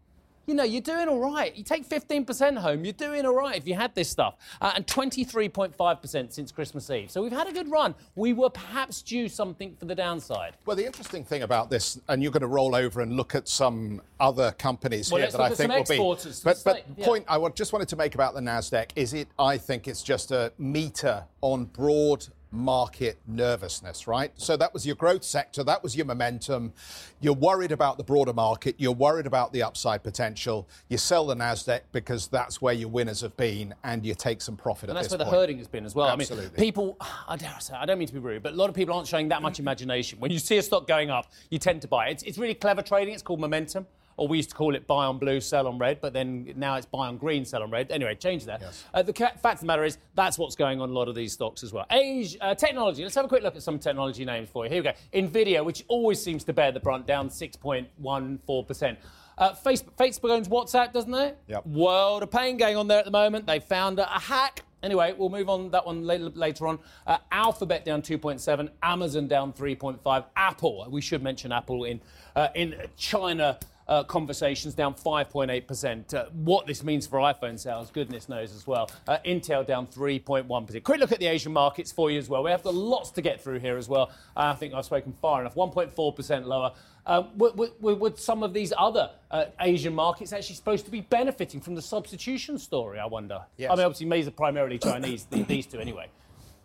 You 0.46 0.52
know, 0.52 0.64
you're 0.64 0.82
doing 0.82 1.08
all 1.08 1.20
right. 1.20 1.56
You 1.56 1.64
take 1.64 1.88
15% 1.88 2.58
home, 2.58 2.84
you're 2.84 2.92
doing 2.92 3.24
all 3.24 3.34
right 3.34 3.56
if 3.56 3.66
you 3.66 3.74
had 3.74 3.94
this 3.94 4.10
stuff. 4.10 4.34
Uh, 4.60 4.72
and 4.76 4.86
23.5% 4.86 6.32
since 6.34 6.52
Christmas 6.52 6.90
Eve. 6.90 7.10
So 7.10 7.22
we've 7.22 7.32
had 7.32 7.46
a 7.46 7.52
good 7.52 7.70
run. 7.70 7.94
We 8.14 8.34
were 8.34 8.50
perhaps 8.50 9.00
due 9.00 9.30
something 9.30 9.74
for 9.76 9.86
the 9.86 9.94
downside. 9.94 10.58
Well, 10.66 10.76
the 10.76 10.84
interesting 10.84 11.24
thing 11.24 11.44
about 11.44 11.70
this, 11.70 11.98
and 12.08 12.22
you're 12.22 12.32
going 12.32 12.42
to 12.42 12.46
roll 12.46 12.74
over 12.74 13.00
and 13.00 13.16
look 13.16 13.34
at 13.34 13.48
some 13.48 14.02
other 14.20 14.52
companies 14.52 15.10
Well, 15.10 15.22
here 15.22 15.30
that 15.30 15.40
I 15.40 15.48
think 15.48 15.72
will 15.72 15.84
be. 15.84 15.96
But, 16.44 16.56
the 16.56 16.60
but 16.62 16.84
yeah. 16.98 17.06
point 17.06 17.24
I 17.26 17.38
just 17.48 17.72
wanted 17.72 17.88
to 17.88 17.96
make 17.96 18.14
about 18.14 18.34
the 18.34 18.40
Nasdaq 18.40 18.90
is 18.96 19.14
it. 19.14 19.28
I 19.38 19.56
think 19.56 19.88
it's 19.88 20.02
just 20.02 20.30
a 20.30 20.52
meter 20.58 21.24
on 21.40 21.64
broad 21.64 22.26
market 22.54 23.18
nervousness, 23.26 24.06
right? 24.06 24.32
So 24.36 24.56
that 24.56 24.72
was 24.72 24.86
your 24.86 24.96
growth 24.96 25.24
sector, 25.24 25.64
that 25.64 25.82
was 25.82 25.96
your 25.96 26.06
momentum. 26.06 26.72
You're 27.20 27.34
worried 27.34 27.72
about 27.72 27.98
the 27.98 28.04
broader 28.04 28.32
market, 28.32 28.76
you're 28.78 28.92
worried 28.92 29.26
about 29.26 29.52
the 29.52 29.62
upside 29.62 30.02
potential. 30.02 30.68
You 30.88 30.98
sell 30.98 31.26
the 31.26 31.34
Nasdaq 31.34 31.80
because 31.92 32.28
that's 32.28 32.62
where 32.62 32.74
your 32.74 32.88
winners 32.88 33.20
have 33.20 33.36
been, 33.36 33.74
and 33.82 34.04
you 34.06 34.14
take 34.14 34.40
some 34.40 34.56
profit 34.56 34.88
And 34.88 34.96
at 34.96 35.02
that's 35.02 35.12
where 35.12 35.18
the 35.18 35.24
point. 35.24 35.36
herding 35.36 35.58
has 35.58 35.68
been 35.68 35.84
as 35.84 35.94
well. 35.94 36.06
I 36.06 36.12
mean, 36.12 36.22
Absolutely. 36.22 36.56
people, 36.56 36.96
I 37.28 37.36
dare 37.36 37.54
say, 37.60 37.74
I 37.74 37.84
don't 37.86 37.98
mean 37.98 38.08
to 38.08 38.14
be 38.14 38.20
rude, 38.20 38.42
but 38.42 38.52
a 38.52 38.56
lot 38.56 38.68
of 38.68 38.76
people 38.76 38.94
aren't 38.94 39.08
showing 39.08 39.28
that 39.28 39.42
much 39.42 39.58
imagination. 39.58 40.20
When 40.20 40.30
you 40.30 40.38
see 40.38 40.58
a 40.58 40.62
stock 40.62 40.86
going 40.86 41.10
up, 41.10 41.30
you 41.50 41.58
tend 41.58 41.82
to 41.82 41.88
buy. 41.88 42.08
It's, 42.08 42.22
it's 42.22 42.38
really 42.38 42.54
clever 42.54 42.82
trading. 42.82 43.14
It's 43.14 43.22
called 43.22 43.40
momentum. 43.40 43.86
Or 44.16 44.28
we 44.28 44.36
used 44.36 44.50
to 44.50 44.56
call 44.56 44.74
it 44.74 44.86
buy 44.86 45.06
on 45.06 45.18
blue, 45.18 45.40
sell 45.40 45.66
on 45.66 45.78
red, 45.78 46.00
but 46.00 46.12
then 46.12 46.52
now 46.56 46.76
it's 46.76 46.86
buy 46.86 47.08
on 47.08 47.16
green, 47.16 47.44
sell 47.44 47.62
on 47.62 47.70
red. 47.70 47.90
Anyway, 47.90 48.14
change 48.14 48.44
that. 48.44 48.60
Yes. 48.60 48.84
Uh, 48.94 49.02
the 49.02 49.12
fact 49.12 49.44
of 49.44 49.60
the 49.60 49.66
matter 49.66 49.84
is, 49.84 49.98
that's 50.14 50.38
what's 50.38 50.54
going 50.54 50.80
on 50.80 50.90
a 50.90 50.92
lot 50.92 51.08
of 51.08 51.14
these 51.14 51.32
stocks 51.32 51.62
as 51.62 51.72
well. 51.72 51.86
Age, 51.90 52.36
uh, 52.40 52.54
technology. 52.54 53.02
Let's 53.02 53.14
have 53.16 53.24
a 53.24 53.28
quick 53.28 53.42
look 53.42 53.56
at 53.56 53.62
some 53.62 53.78
technology 53.78 54.24
names 54.24 54.48
for 54.48 54.64
you. 54.64 54.70
Here 54.70 54.82
we 54.82 54.90
go. 54.90 55.28
Nvidia, 55.28 55.64
which 55.64 55.84
always 55.88 56.22
seems 56.22 56.44
to 56.44 56.52
bear 56.52 56.70
the 56.72 56.80
brunt, 56.80 57.06
down 57.06 57.28
6.14%. 57.28 58.96
Uh, 59.36 59.52
Facebook, 59.52 59.96
Facebook 59.98 60.30
owns 60.30 60.48
WhatsApp, 60.48 60.92
doesn't 60.92 61.14
it? 61.14 61.38
Yep. 61.48 61.66
World 61.66 62.22
of 62.22 62.30
pain 62.30 62.56
going 62.56 62.76
on 62.76 62.86
there 62.86 62.98
at 63.00 63.04
the 63.04 63.10
moment. 63.10 63.46
They 63.46 63.58
found 63.58 63.98
a, 63.98 64.06
hack. 64.06 64.62
Anyway, 64.82 65.14
we'll 65.16 65.30
move 65.30 65.48
on 65.48 65.70
that 65.70 65.84
one 65.84 66.06
later, 66.06 66.28
later 66.30 66.66
on. 66.66 66.78
Uh, 67.06 67.18
Alphabet 67.32 67.84
down 67.84 68.02
2.7, 68.02 68.68
Amazon 68.82 69.26
down 69.26 69.52
3.5, 69.52 70.24
Apple. 70.36 70.86
We 70.90 71.00
should 71.00 71.22
mention 71.22 71.52
Apple 71.52 71.84
in 71.84 72.00
uh, 72.36 72.48
in 72.54 72.74
China. 72.96 73.58
Uh, 73.86 74.02
conversations 74.02 74.74
down 74.74 74.94
5.8%. 74.94 76.14
Uh, 76.14 76.24
what 76.32 76.66
this 76.66 76.82
means 76.82 77.06
for 77.06 77.18
iPhone 77.18 77.58
sales, 77.58 77.90
goodness 77.90 78.28
knows 78.28 78.54
as 78.54 78.66
well. 78.66 78.90
Uh, 79.06 79.18
Intel 79.26 79.66
down 79.66 79.86
3.1%. 79.86 80.82
Quick 80.82 81.00
look 81.00 81.12
at 81.12 81.18
the 81.18 81.26
Asian 81.26 81.52
markets 81.52 81.92
for 81.92 82.10
you 82.10 82.18
as 82.18 82.28
well. 82.28 82.42
We 82.42 82.50
have 82.50 82.62
got 82.62 82.74
lots 82.74 83.10
to 83.10 83.22
get 83.22 83.42
through 83.42 83.58
here 83.58 83.76
as 83.76 83.88
well. 83.88 84.10
I 84.36 84.54
think 84.54 84.72
I've 84.72 84.86
spoken 84.86 85.12
far 85.20 85.42
enough. 85.42 85.54
1.4% 85.54 86.46
lower. 86.46 86.72
Um, 87.06 87.28
would, 87.36 87.56
would, 87.58 88.00
would 88.00 88.18
some 88.18 88.42
of 88.42 88.54
these 88.54 88.72
other 88.78 89.10
uh, 89.30 89.46
Asian 89.60 89.94
markets 89.94 90.32
actually 90.32 90.54
supposed 90.54 90.86
to 90.86 90.90
be 90.90 91.02
benefiting 91.02 91.60
from 91.60 91.74
the 91.74 91.82
substitution 91.82 92.58
story? 92.58 92.98
I 92.98 93.06
wonder. 93.06 93.42
Yes. 93.58 93.70
I 93.70 93.76
mean, 93.76 93.84
obviously, 93.84 94.08
these 94.08 94.28
are 94.28 94.30
primarily 94.30 94.78
Chinese. 94.78 95.26
these 95.30 95.66
two, 95.66 95.78
anyway. 95.78 96.08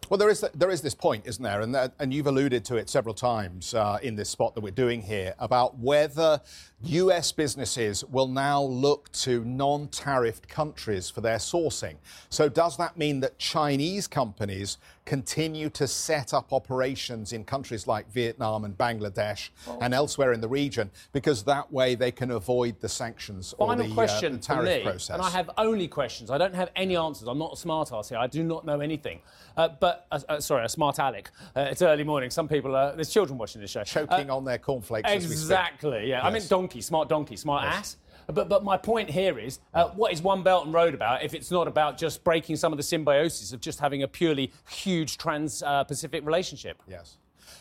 Well, 0.10 0.18
there 0.18 0.30
is 0.30 0.44
there 0.56 0.72
is 0.72 0.82
this 0.82 0.96
point, 0.96 1.28
isn't 1.28 1.44
there? 1.44 1.62
And 1.62 1.76
that, 1.76 1.94
and 2.00 2.12
you've 2.12 2.26
alluded 2.26 2.66
to 2.66 2.78
it 2.78 2.90
several 2.90 3.14
times 3.14 3.76
uh, 3.76 4.00
in 4.02 4.16
this 4.16 4.28
spot 4.28 4.56
that 4.56 4.62
we're 4.62 4.72
doing 4.72 5.04
here 5.04 5.36
about 5.38 5.78
whether 5.78 6.42
U.S. 6.82 7.32
businesses 7.32 8.04
will 8.06 8.28
now 8.28 8.64
look 8.64 9.12
to 9.12 9.46
non-tariffed 9.46 10.48
countries 10.48 11.12
for 11.12 11.22
their 11.22 11.38
sourcing. 11.38 11.98
So, 12.30 12.50
does 12.50 12.76
that 12.78 12.98
mean 12.98 13.20
that 13.20 13.38
Chinese 13.38 14.08
companies 14.08 14.80
continue 15.06 15.70
to 15.72 15.88
set 15.88 16.36
up 16.36 16.54
operations 16.54 17.34
in 17.34 17.44
countries 17.44 17.88
like 17.88 18.12
Vietnam 18.12 18.64
and 18.64 18.78
Bangladesh 18.78 19.50
and 19.82 19.92
elsewhere 19.92 20.34
in 20.34 20.42
the 20.42 20.48
region 20.48 20.92
because 21.14 21.44
that 21.44 21.72
way 21.74 21.96
they 21.96 22.12
can 22.12 22.30
avoid 22.30 22.80
the 22.80 22.88
sanctions 22.88 23.56
or 23.58 23.76
the, 23.76 23.86
uh, 23.86 23.94
question 23.96 24.34
the 24.34 24.38
for 24.40 24.46
tariff 24.46 24.78
me, 24.78 24.84
process? 24.84 25.16
and 25.16 25.22
I 25.24 25.32
have 25.32 25.50
only 25.58 25.88
questions. 25.88 26.30
I 26.30 26.38
don't 26.38 26.54
have 26.54 26.70
any 26.76 26.96
answers. 26.96 27.28
I'm 27.28 27.40
not 27.40 27.54
a 27.54 27.58
smart 27.58 27.92
ass 27.92 28.10
here. 28.10 28.20
I 28.20 28.28
do 28.28 28.44
not 28.44 28.66
know 28.66 28.82
anything. 28.82 29.22
Uh, 29.58 29.70
but 29.80 29.99
uh, 30.12 30.20
uh, 30.30 30.40
sorry, 30.40 30.66
a 30.66 30.70
smart 30.70 30.98
aleck. 31.00 31.32
Uh, 31.56 31.62
it's 31.62 31.82
early 31.82 32.04
morning. 32.04 32.30
Some 32.30 32.48
people 32.48 32.76
are. 32.76 32.96
There's 32.96 33.10
children 33.10 33.38
watching 33.38 33.62
this 33.62 33.72
show. 33.72 33.84
choking 33.84 34.30
Uh, 34.30 34.36
on 34.36 34.46
their 34.46 34.58
cornflakes. 34.58 35.10
as 35.10 35.24
we 35.24 35.36
speak. 35.36 35.44
Exactly. 35.44 36.10
Yeah. 36.10 36.26
I 36.26 36.30
mean, 36.32 36.44
donkey, 36.48 36.82
smart 36.82 37.10
donkey, 37.10 37.36
smart 37.36 37.66
ass. 37.66 37.98
But 38.28 38.48
but 38.48 38.64
my 38.64 38.78
point 38.78 39.10
here 39.10 39.40
is, 39.40 39.60
uh, 39.74 39.88
what 39.90 40.14
is 40.14 40.22
One 40.22 40.44
Belt 40.44 40.66
and 40.66 40.74
Road 40.74 40.94
about 40.94 41.24
if 41.24 41.34
it's 41.34 41.50
not 41.50 41.68
about 41.68 41.98
just 41.98 42.24
breaking 42.24 42.58
some 42.58 42.72
of 42.72 42.78
the 42.78 42.84
symbiosis 42.84 43.54
of 43.54 43.60
just 43.60 43.80
having 43.80 44.04
a 44.04 44.08
purely 44.08 44.52
huge 44.70 45.18
trans-Pacific 45.18 46.24
relationship? 46.26 46.82
Yes. 46.88 47.18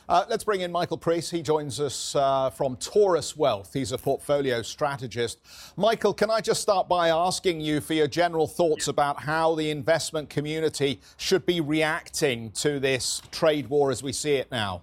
Uh, 0.08 0.24
let's 0.30 0.42
bring 0.42 0.62
in 0.62 0.72
Michael 0.72 0.96
Preiss. 0.96 1.30
He 1.30 1.42
joins 1.42 1.78
us 1.78 2.16
uh, 2.16 2.48
from 2.48 2.76
Taurus 2.76 3.36
Wealth. 3.36 3.74
He's 3.74 3.92
a 3.92 3.98
portfolio 3.98 4.62
strategist. 4.62 5.38
Michael, 5.76 6.14
can 6.14 6.30
I 6.30 6.40
just 6.40 6.62
start 6.62 6.88
by 6.88 7.10
asking 7.10 7.60
you 7.60 7.82
for 7.82 7.92
your 7.92 8.06
general 8.06 8.46
thoughts 8.46 8.88
about 8.88 9.24
how 9.24 9.54
the 9.54 9.70
investment 9.70 10.30
community 10.30 11.00
should 11.18 11.44
be 11.44 11.60
reacting 11.60 12.52
to 12.52 12.80
this 12.80 13.20
trade 13.30 13.68
war 13.68 13.90
as 13.90 14.02
we 14.02 14.12
see 14.12 14.36
it 14.36 14.50
now? 14.50 14.82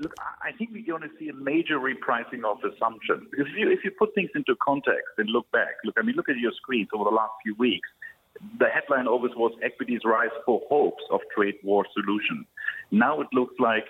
Look, 0.00 0.12
I 0.42 0.52
think 0.52 0.70
we're 0.72 0.86
going 0.86 1.08
to 1.08 1.16
see 1.18 1.30
a 1.30 1.34
major 1.34 1.78
repricing 1.78 2.44
of 2.44 2.58
assumptions 2.62 3.26
because 3.30 3.46
if 3.50 3.58
you 3.58 3.70
if 3.70 3.80
you 3.84 3.90
put 3.98 4.14
things 4.14 4.30
into 4.34 4.54
context 4.62 5.16
and 5.16 5.30
look 5.30 5.50
back, 5.50 5.76
look, 5.84 5.96
I 5.98 6.02
mean, 6.02 6.14
look 6.14 6.28
at 6.28 6.36
your 6.36 6.52
screens 6.52 6.88
over 6.94 7.04
the 7.04 7.16
last 7.16 7.32
few 7.42 7.54
weeks. 7.56 7.88
The 8.60 8.66
headline 8.66 9.08
always 9.08 9.32
was 9.34 9.52
equities 9.64 10.02
rise 10.04 10.28
for 10.44 10.60
hopes 10.68 11.02
of 11.10 11.20
trade 11.34 11.56
war 11.64 11.84
solution. 11.94 12.46
Now 12.90 13.20
it 13.20 13.28
looks 13.32 13.54
like 13.58 13.84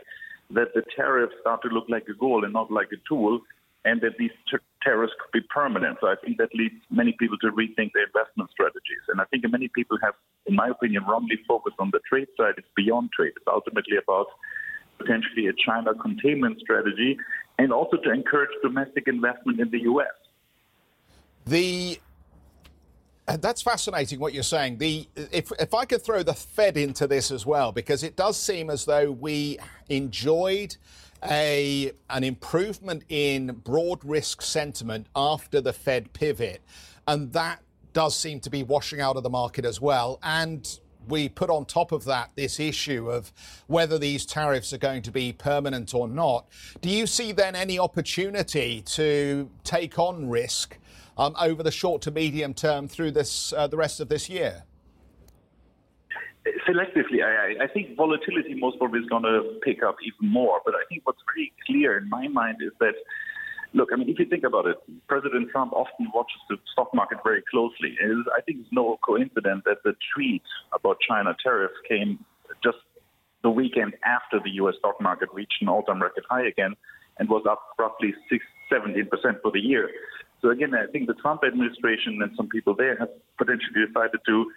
that 0.51 0.69
the 0.75 0.83
tariffs 0.97 1.35
start 1.41 1.63
to 1.63 1.69
look 1.69 1.85
like 1.89 2.07
a 2.09 2.15
goal 2.15 2.45
and 2.45 2.53
not 2.53 2.71
like 2.71 2.89
a 2.93 3.01
tool, 3.09 3.41
and 3.85 4.01
that 4.01 4.19
these 4.19 4.31
t- 4.51 4.59
tariffs 4.83 5.13
could 5.21 5.41
be 5.41 5.47
permanent. 5.49 5.99
So 6.01 6.09
I 6.09 6.17
think 6.23 6.39
that 6.39 6.55
leads 6.55 6.75
many 6.91 7.13
people 7.19 7.39
to 7.39 7.51
rethink 7.51 7.93
their 7.95 8.07
investment 8.07 8.51
strategies. 8.51 9.05
And 9.09 9.21
I 9.21 9.25
think 9.25 9.45
many 9.51 9.69
people 9.69 9.99
have, 10.03 10.15
in 10.47 10.55
my 10.55 10.69
opinion, 10.69 11.05
wrongly 11.09 11.39
focused 11.47 11.77
on 11.79 11.91
the 11.93 12.01
trade 12.09 12.29
side. 12.37 12.55
It's 12.57 12.69
beyond 12.77 13.11
trade. 13.13 13.33
It's 13.37 13.47
ultimately 13.47 13.97
about 13.97 14.27
potentially 14.99 15.47
a 15.47 15.53
China 15.65 15.95
containment 15.95 16.59
strategy 16.61 17.19
and 17.59 17.73
also 17.73 17.97
to 17.99 18.11
encourage 18.13 18.51
domestic 18.63 19.07
investment 19.07 19.61
in 19.61 19.71
the 19.71 19.81
U.S. 19.83 20.07
The 21.47 21.99
that's 23.37 23.61
fascinating 23.61 24.19
what 24.19 24.33
you're 24.33 24.43
saying. 24.43 24.79
The 24.79 25.07
if 25.17 25.53
if 25.61 25.75
I 25.75 25.85
could 25.85 26.03
throw 26.03 26.23
the 26.23 26.35
Fed 26.35 26.77
into 26.77 27.07
this 27.07 27.31
as 27.31 27.45
well, 27.45 27.73
because 27.73 28.03
it 28.03 28.17
does 28.17 28.37
seem 28.39 28.71
as 28.71 28.85
though 28.85 29.11
we 29.11 29.59
enjoyed 29.89 30.77
a 31.25 31.93
an 32.11 32.25
improvement 32.25 33.05
in 33.09 33.61
broad 33.65 34.05
risk 34.05 34.41
sentiment 34.43 35.07
after 35.15 35.61
the 35.61 35.73
Fed 35.73 36.13
pivot, 36.13 36.63
and 37.07 37.33
that 37.33 37.61
does 37.93 38.17
seem 38.17 38.41
to 38.41 38.51
be 38.51 38.63
washing 38.63 39.01
out 39.01 39.17
of 39.17 39.23
the 39.23 39.31
market 39.31 39.65
as 39.65 39.81
well. 39.81 40.19
And 40.23 40.79
we 41.09 41.29
put 41.29 41.51
on 41.51 41.65
top 41.65 41.93
of 41.93 42.05
that 42.05 42.31
this 42.37 42.61
issue 42.61 43.11
of 43.11 43.33
whether 43.67 43.99
these 43.99 44.27
tariffs 44.27 44.73
are 44.73 44.79
going 44.79 45.03
to 45.03 45.11
be 45.11 45.33
permanent 45.33 45.95
or 45.95 46.07
not. 46.07 46.47
Do 46.81 46.91
you 46.91 47.07
see 47.07 47.33
then 47.33 47.57
any 47.57 47.79
opportunity 47.79 48.83
to 48.83 49.51
take 49.65 49.99
on 49.99 50.29
risk 50.29 50.77
um, 51.19 51.35
over 51.41 51.63
the 51.63 51.71
short 51.71 52.03
to 52.03 52.11
medium 52.11 52.55
term 52.55 52.89
through 52.89 53.11
this 53.11 53.53
uh, 53.53 53.67
the 53.67 53.77
rest 53.77 54.01
of 54.01 54.09
this 54.09 54.29
year? 54.29 54.65
selectively, 56.67 57.23
I, 57.25 57.65
I, 57.65 57.67
think 57.67 57.97
volatility 57.97 58.55
most 58.55 58.79
probably 58.79 59.01
is 59.01 59.09
going 59.09 59.23
to 59.23 59.59
pick 59.63 59.83
up 59.83 59.97
even 60.05 60.33
more. 60.33 60.61
But 60.65 60.75
I 60.75 60.85
think 60.89 61.03
what's 61.05 61.21
very 61.35 61.53
clear 61.67 61.99
in 61.99 62.09
my 62.09 62.29
mind 62.29 62.59
is 62.61 62.73
that, 62.81 62.95
look, 63.75 63.91
I 63.93 63.97
mean, 63.97 64.09
if 64.09 64.19
you 64.19 64.27
think 64.27 64.45
about 64.45 64.67
it, 64.67 64.77
President 65.09 65.51
Trump 65.51 65.73
often 65.73 66.09
watches 66.15 66.41
the 66.49 66.57
stock 66.73 66.95
market 66.95 67.19
very 67.25 67.43
closely. 67.51 67.97
And 68.01 68.25
I 68.37 68.41
think 68.43 68.61
it's 68.61 68.73
no 68.73 68.99
coincidence 69.05 69.63
that 69.65 69.79
the 69.85 69.95
tweet 70.15 70.43
about 70.73 70.99
China 71.07 71.35
tariffs 71.43 71.75
came 71.89 72.25
just 72.63 72.79
the 73.43 73.51
weekend 73.51 73.95
after 74.05 74.41
the 74.43 74.51
U.S. 74.63 74.75
stock 74.79 75.01
market 75.01 75.29
reached 75.33 75.61
an 75.61 75.69
all-time 75.69 76.03
record 76.03 76.25
high 76.29 76.47
again 76.47 76.75
and 77.19 77.29
was 77.29 77.45
up 77.49 77.63
roughly 77.79 78.15
6, 78.29 78.45
17% 78.73 79.43
for 79.43 79.51
the 79.51 79.61
year. 79.61 79.91
So 80.41 80.51
again, 80.51 80.73
I 80.75 80.91
think 80.91 81.07
the 81.07 81.15
Trump 81.15 81.43
administration 81.45 82.21
and 82.23 82.33
some 82.37 82.49
people 82.49 82.75
there 82.75 82.97
have 82.99 83.09
potentially 83.39 83.87
decided 83.87 84.21
to 84.27 84.51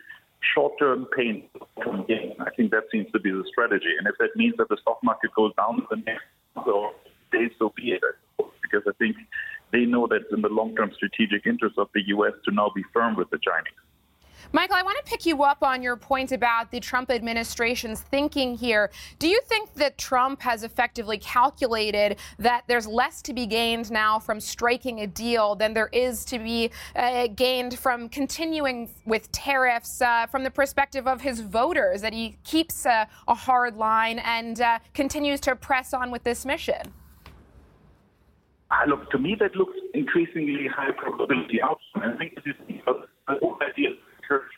short-term 0.55 1.07
pain 1.15 1.43
from 1.83 2.05
gain. 2.07 2.33
I 2.39 2.49
think 2.51 2.71
that 2.71 2.83
seems 2.91 3.11
to 3.11 3.19
be 3.19 3.31
the 3.31 3.43
strategy. 3.51 3.93
And 3.97 4.07
if 4.07 4.15
that 4.19 4.35
means 4.35 4.55
that 4.57 4.69
the 4.69 4.77
stock 4.81 4.99
market 5.03 5.31
goes 5.35 5.53
down 5.55 5.85
the 5.89 5.97
next 5.97 6.25
so 6.65 6.91
days, 7.31 7.51
so 7.57 7.73
be 7.75 7.91
it. 7.91 8.01
Because 8.37 8.83
I 8.87 8.91
think 8.97 9.15
they 9.71 9.85
know 9.85 10.07
that 10.07 10.21
it's 10.23 10.33
in 10.33 10.41
the 10.41 10.49
long-term 10.49 10.91
strategic 10.95 11.45
interest 11.45 11.77
of 11.77 11.89
the 11.93 12.01
U.S. 12.07 12.33
to 12.45 12.53
now 12.53 12.71
be 12.73 12.83
firm 12.93 13.15
with 13.15 13.29
the 13.29 13.37
Chinese. 13.37 13.73
Michael, 14.53 14.75
I 14.75 14.83
want 14.83 14.97
to 14.97 15.09
pick 15.09 15.25
you 15.25 15.43
up 15.43 15.63
on 15.63 15.81
your 15.81 15.95
point 15.95 16.33
about 16.33 16.71
the 16.71 16.81
Trump 16.81 17.09
administration's 17.09 18.01
thinking 18.01 18.53
here. 18.57 18.91
Do 19.17 19.29
you 19.29 19.39
think 19.45 19.73
that 19.75 19.97
Trump 19.97 20.41
has 20.41 20.63
effectively 20.63 21.17
calculated 21.19 22.17
that 22.37 22.65
there's 22.67 22.85
less 22.85 23.21
to 23.23 23.33
be 23.33 23.45
gained 23.45 23.89
now 23.89 24.19
from 24.19 24.41
striking 24.41 24.99
a 24.99 25.07
deal 25.07 25.55
than 25.55 25.73
there 25.73 25.87
is 25.93 26.25
to 26.25 26.37
be 26.37 26.69
uh, 26.97 27.27
gained 27.27 27.79
from 27.79 28.09
continuing 28.09 28.89
with 29.05 29.31
tariffs 29.31 30.01
uh, 30.01 30.25
from 30.27 30.43
the 30.43 30.51
perspective 30.51 31.07
of 31.07 31.21
his 31.21 31.39
voters, 31.39 32.01
that 32.01 32.11
he 32.11 32.35
keeps 32.43 32.85
uh, 32.85 33.05
a 33.29 33.33
hard 33.33 33.77
line 33.77 34.19
and 34.19 34.59
uh, 34.59 34.79
continues 34.93 35.39
to 35.39 35.55
press 35.55 35.93
on 35.93 36.11
with 36.11 36.23
this 36.23 36.45
mission? 36.45 36.93
Uh, 38.69 38.89
look, 38.89 39.09
to 39.11 39.17
me, 39.17 39.33
that 39.39 39.55
looks 39.55 39.77
increasingly 39.93 40.67
high 40.67 40.91
probability 40.91 41.61
outcome. 41.61 41.79
I 42.03 42.17
think 42.17 42.35
this 42.35 42.43
is 42.67 42.81
the 42.85 43.37
whole 43.39 43.57
idea 43.61 43.91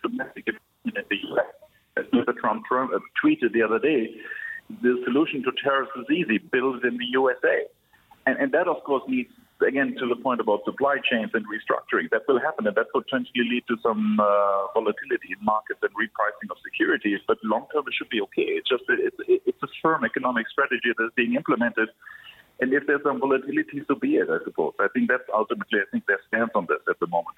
domestic 0.03 0.47
in 0.47 0.91
the 0.93 1.17
U.S. 1.33 1.51
As 1.97 2.05
Mr. 2.13 2.35
Trump 2.37 2.63
uh, 2.73 2.99
tweeted 3.23 3.53
the 3.53 3.63
other 3.63 3.79
day, 3.79 4.13
the 4.81 5.01
solution 5.05 5.43
to 5.43 5.51
tariffs 5.63 5.91
is 5.97 6.05
easy: 6.11 6.37
build 6.37 6.83
in 6.83 6.97
the 6.97 7.05
USA. 7.11 7.65
And, 8.25 8.37
and 8.39 8.51
that, 8.53 8.67
of 8.67 8.83
course, 8.83 9.03
needs 9.07 9.29
again 9.65 9.95
to 9.99 10.07
the 10.07 10.15
point 10.15 10.41
about 10.41 10.63
supply 10.65 10.97
chains 11.03 11.31
and 11.33 11.45
restructuring. 11.47 12.09
That 12.11 12.23
will 12.27 12.39
happen, 12.39 12.67
and 12.67 12.75
that 12.75 12.91
potentially 12.91 13.45
lead 13.47 13.63
to 13.67 13.75
some 13.83 14.19
uh, 14.19 14.71
volatility 14.73 15.35
in 15.35 15.39
markets 15.43 15.79
and 15.81 15.91
repricing 15.95 16.51
of 16.51 16.57
securities. 16.63 17.19
But 17.27 17.37
long 17.43 17.67
term, 17.73 17.83
it 17.87 17.93
should 17.97 18.09
be 18.09 18.21
okay. 18.31 18.59
It's 18.59 18.69
just 18.69 18.83
it's, 18.89 19.17
it's 19.27 19.63
a 19.63 19.71
firm 19.81 20.03
economic 20.03 20.47
strategy 20.49 20.91
that's 20.97 21.13
being 21.15 21.35
implemented. 21.35 21.89
And 22.59 22.71
if 22.73 22.85
there's 22.87 23.03
some 23.03 23.19
volatility, 23.19 23.81
so 23.87 23.95
be 23.95 24.15
it. 24.15 24.29
I 24.29 24.43
suppose. 24.43 24.73
I 24.79 24.87
think 24.93 25.09
that's 25.09 25.27
ultimately, 25.33 25.79
I 25.79 25.87
think 25.91 26.05
their 26.05 26.19
stance 26.27 26.51
on 26.55 26.67
this 26.69 26.83
at 26.89 26.99
the 26.99 27.07
moment. 27.07 27.35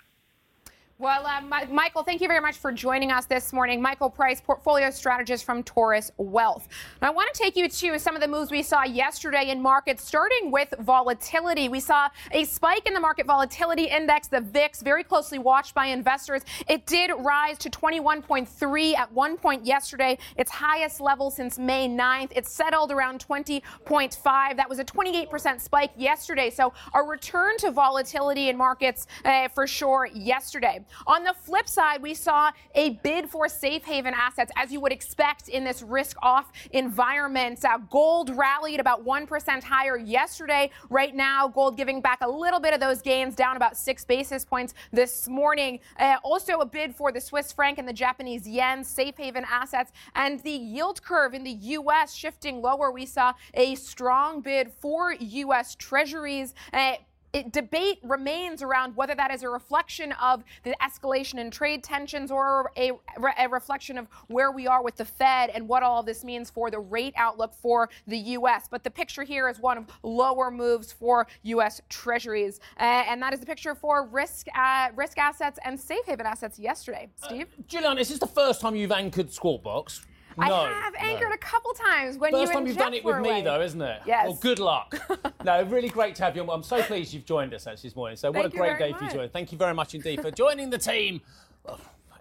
Well, 0.97 1.27
uh, 1.27 1.41
Michael, 1.69 2.03
thank 2.03 2.21
you 2.21 2.29
very 2.29 2.39
much 2.39 2.55
for 2.55 2.71
joining 2.71 3.11
us 3.11 3.25
this 3.25 3.51
morning. 3.51 3.81
Michael 3.81 4.09
Preiss, 4.09 4.41
portfolio 4.41 4.89
strategist 4.89 5.43
from 5.43 5.61
Taurus 5.61 6.09
Wealth. 6.15 6.69
I 7.01 7.09
want 7.09 7.33
to 7.33 7.37
take 7.37 7.57
you 7.57 7.67
to 7.67 7.99
some 7.99 8.15
of 8.15 8.21
the 8.21 8.29
moves 8.29 8.49
we 8.49 8.63
saw 8.63 8.85
yesterday 8.85 9.49
in 9.49 9.61
markets, 9.61 10.05
starting 10.07 10.51
with 10.51 10.73
volatility. 10.79 11.67
We 11.67 11.81
saw 11.81 12.07
a 12.31 12.45
spike 12.45 12.87
in 12.87 12.93
the 12.93 13.01
market 13.01 13.25
volatility 13.25 13.89
index, 13.89 14.29
the 14.29 14.39
VIX, 14.39 14.83
very 14.83 15.03
closely 15.03 15.37
watched 15.37 15.75
by 15.75 15.87
investors. 15.87 16.43
It 16.69 16.85
did 16.85 17.11
rise 17.19 17.57
to 17.57 17.69
21.3 17.69 18.95
at 18.95 19.11
one 19.11 19.35
point 19.35 19.65
yesterday, 19.65 20.17
its 20.37 20.49
highest 20.49 21.01
level 21.01 21.29
since 21.29 21.59
May 21.59 21.89
9th. 21.89 22.31
It 22.33 22.47
settled 22.47 22.93
around 22.93 23.19
20.5. 23.19 24.55
That 24.55 24.69
was 24.69 24.79
a 24.79 24.85
28% 24.85 25.59
spike 25.59 25.91
yesterday. 25.97 26.49
So 26.49 26.71
a 26.93 27.03
return 27.03 27.57
to 27.57 27.71
volatility 27.71 28.47
in 28.47 28.55
markets 28.55 29.07
uh, 29.25 29.49
for 29.49 29.67
sure 29.67 30.07
yesterday. 30.13 30.84
On 31.07 31.23
the 31.23 31.33
flip 31.33 31.67
side, 31.67 32.01
we 32.01 32.13
saw 32.13 32.51
a 32.73 32.91
bid 33.03 33.29
for 33.29 33.47
safe 33.47 33.83
haven 33.83 34.13
assets, 34.13 34.51
as 34.55 34.71
you 34.71 34.79
would 34.79 34.91
expect 34.91 35.49
in 35.49 35.63
this 35.63 35.81
risk 35.81 36.17
off 36.21 36.51
environment. 36.71 37.63
Uh, 37.63 37.77
gold 37.89 38.29
rallied 38.35 38.79
about 38.79 39.05
1% 39.05 39.63
higher 39.63 39.97
yesterday. 39.97 40.69
Right 40.89 41.15
now, 41.15 41.47
gold 41.47 41.77
giving 41.77 42.01
back 42.01 42.19
a 42.21 42.29
little 42.29 42.59
bit 42.59 42.73
of 42.73 42.79
those 42.79 43.01
gains, 43.01 43.35
down 43.35 43.55
about 43.55 43.77
six 43.77 44.05
basis 44.05 44.45
points 44.45 44.73
this 44.91 45.27
morning. 45.27 45.79
Uh, 45.99 46.17
also, 46.23 46.59
a 46.59 46.65
bid 46.65 46.95
for 46.95 47.11
the 47.11 47.21
Swiss 47.21 47.51
franc 47.51 47.77
and 47.77 47.87
the 47.87 47.93
Japanese 47.93 48.47
yen, 48.47 48.83
safe 48.83 49.15
haven 49.17 49.45
assets, 49.49 49.91
and 50.15 50.39
the 50.41 50.51
yield 50.51 51.01
curve 51.01 51.33
in 51.33 51.43
the 51.43 51.51
U.S. 51.51 52.13
shifting 52.13 52.61
lower. 52.61 52.91
We 52.91 53.05
saw 53.05 53.33
a 53.53 53.75
strong 53.75 54.41
bid 54.41 54.71
for 54.79 55.13
U.S. 55.13 55.75
treasuries. 55.75 56.53
Uh, 56.73 56.93
it, 57.35 57.51
debate 57.51 57.99
remains 58.03 58.61
around 58.61 58.95
whether 58.95 59.13
that 59.13 59.31
is 59.31 59.43
a 59.43 59.49
reflection 59.49 60.13
of 60.13 60.43
the 60.63 60.75
escalation 60.81 61.37
in 61.37 61.51
trade 61.51 61.83
tensions 61.83 62.31
or 62.31 62.71
a, 62.77 62.91
a, 63.37 63.49
reflection 63.49 63.97
of 63.97 64.07
where 64.27 64.51
we 64.51 64.67
are 64.67 64.81
with 64.81 64.95
the 64.95 65.03
Fed 65.03 65.49
and 65.49 65.67
what 65.67 65.83
all 65.83 66.01
this 66.01 66.23
means 66.23 66.49
for 66.49 66.71
the 66.71 66.79
rate 66.79 67.13
outlook 67.17 67.53
for 67.53 67.89
the 68.07 68.17
U.S. 68.17 68.67
But 68.69 68.83
the 68.83 68.89
picture 68.89 69.23
here 69.23 69.49
is 69.49 69.59
one 69.59 69.77
of 69.77 69.85
lower 70.01 70.49
moves 70.49 70.93
for 70.93 71.27
U.S. 71.43 71.81
Treasuries, 71.89 72.61
uh, 72.79 72.83
and 72.83 73.21
that 73.21 73.33
is 73.33 73.41
the 73.41 73.45
picture 73.45 73.75
for 73.75 74.07
risk 74.07 74.47
uh, 74.55 74.89
risk 74.95 75.17
assets 75.17 75.59
and 75.65 75.79
safe 75.79 76.05
haven 76.05 76.25
assets 76.25 76.57
yesterday. 76.57 77.09
Steve, 77.17 77.47
uh, 77.59 77.63
Julian, 77.67 77.97
is 77.97 78.09
this 78.09 78.19
the 78.19 78.27
first 78.27 78.61
time 78.61 78.75
you've 78.75 78.91
anchored 78.91 79.31
Squawk 79.31 79.63
Box? 79.63 80.05
No, 80.37 80.53
I 80.53 80.69
have 80.81 80.95
anchored 80.95 81.29
no. 81.29 81.35
a 81.35 81.37
couple 81.37 81.73
times 81.73 82.17
when 82.17 82.31
First 82.31 82.51
you 82.51 82.53
time 82.53 82.67
you've 82.67 82.77
done 82.77 82.93
it 82.93 83.03
with 83.03 83.17
away. 83.17 83.35
me, 83.35 83.41
though, 83.41 83.61
isn't 83.61 83.81
it? 83.81 84.01
Yes. 84.05 84.27
Well, 84.27 84.37
good 84.41 84.59
luck. 84.59 84.95
no, 85.45 85.63
really 85.63 85.89
great 85.89 86.15
to 86.15 86.23
have 86.23 86.35
you. 86.35 86.49
I'm 86.51 86.63
so 86.63 86.81
pleased 86.81 87.13
you've 87.13 87.25
joined 87.25 87.53
us 87.53 87.67
actually 87.67 87.89
this 87.89 87.95
morning. 87.95 88.17
So 88.17 88.31
Thank 88.31 88.43
what 88.43 88.53
a 88.53 88.57
great 88.57 88.77
day 88.77 88.91
much. 88.91 88.99
for 88.99 89.05
you 89.05 89.11
joining. 89.11 89.29
Thank 89.29 89.51
you 89.51 89.57
very 89.57 89.73
much 89.73 89.95
indeed 89.95 90.21
for 90.21 90.31
joining 90.31 90.69
the 90.69 90.77
team. 90.77 91.21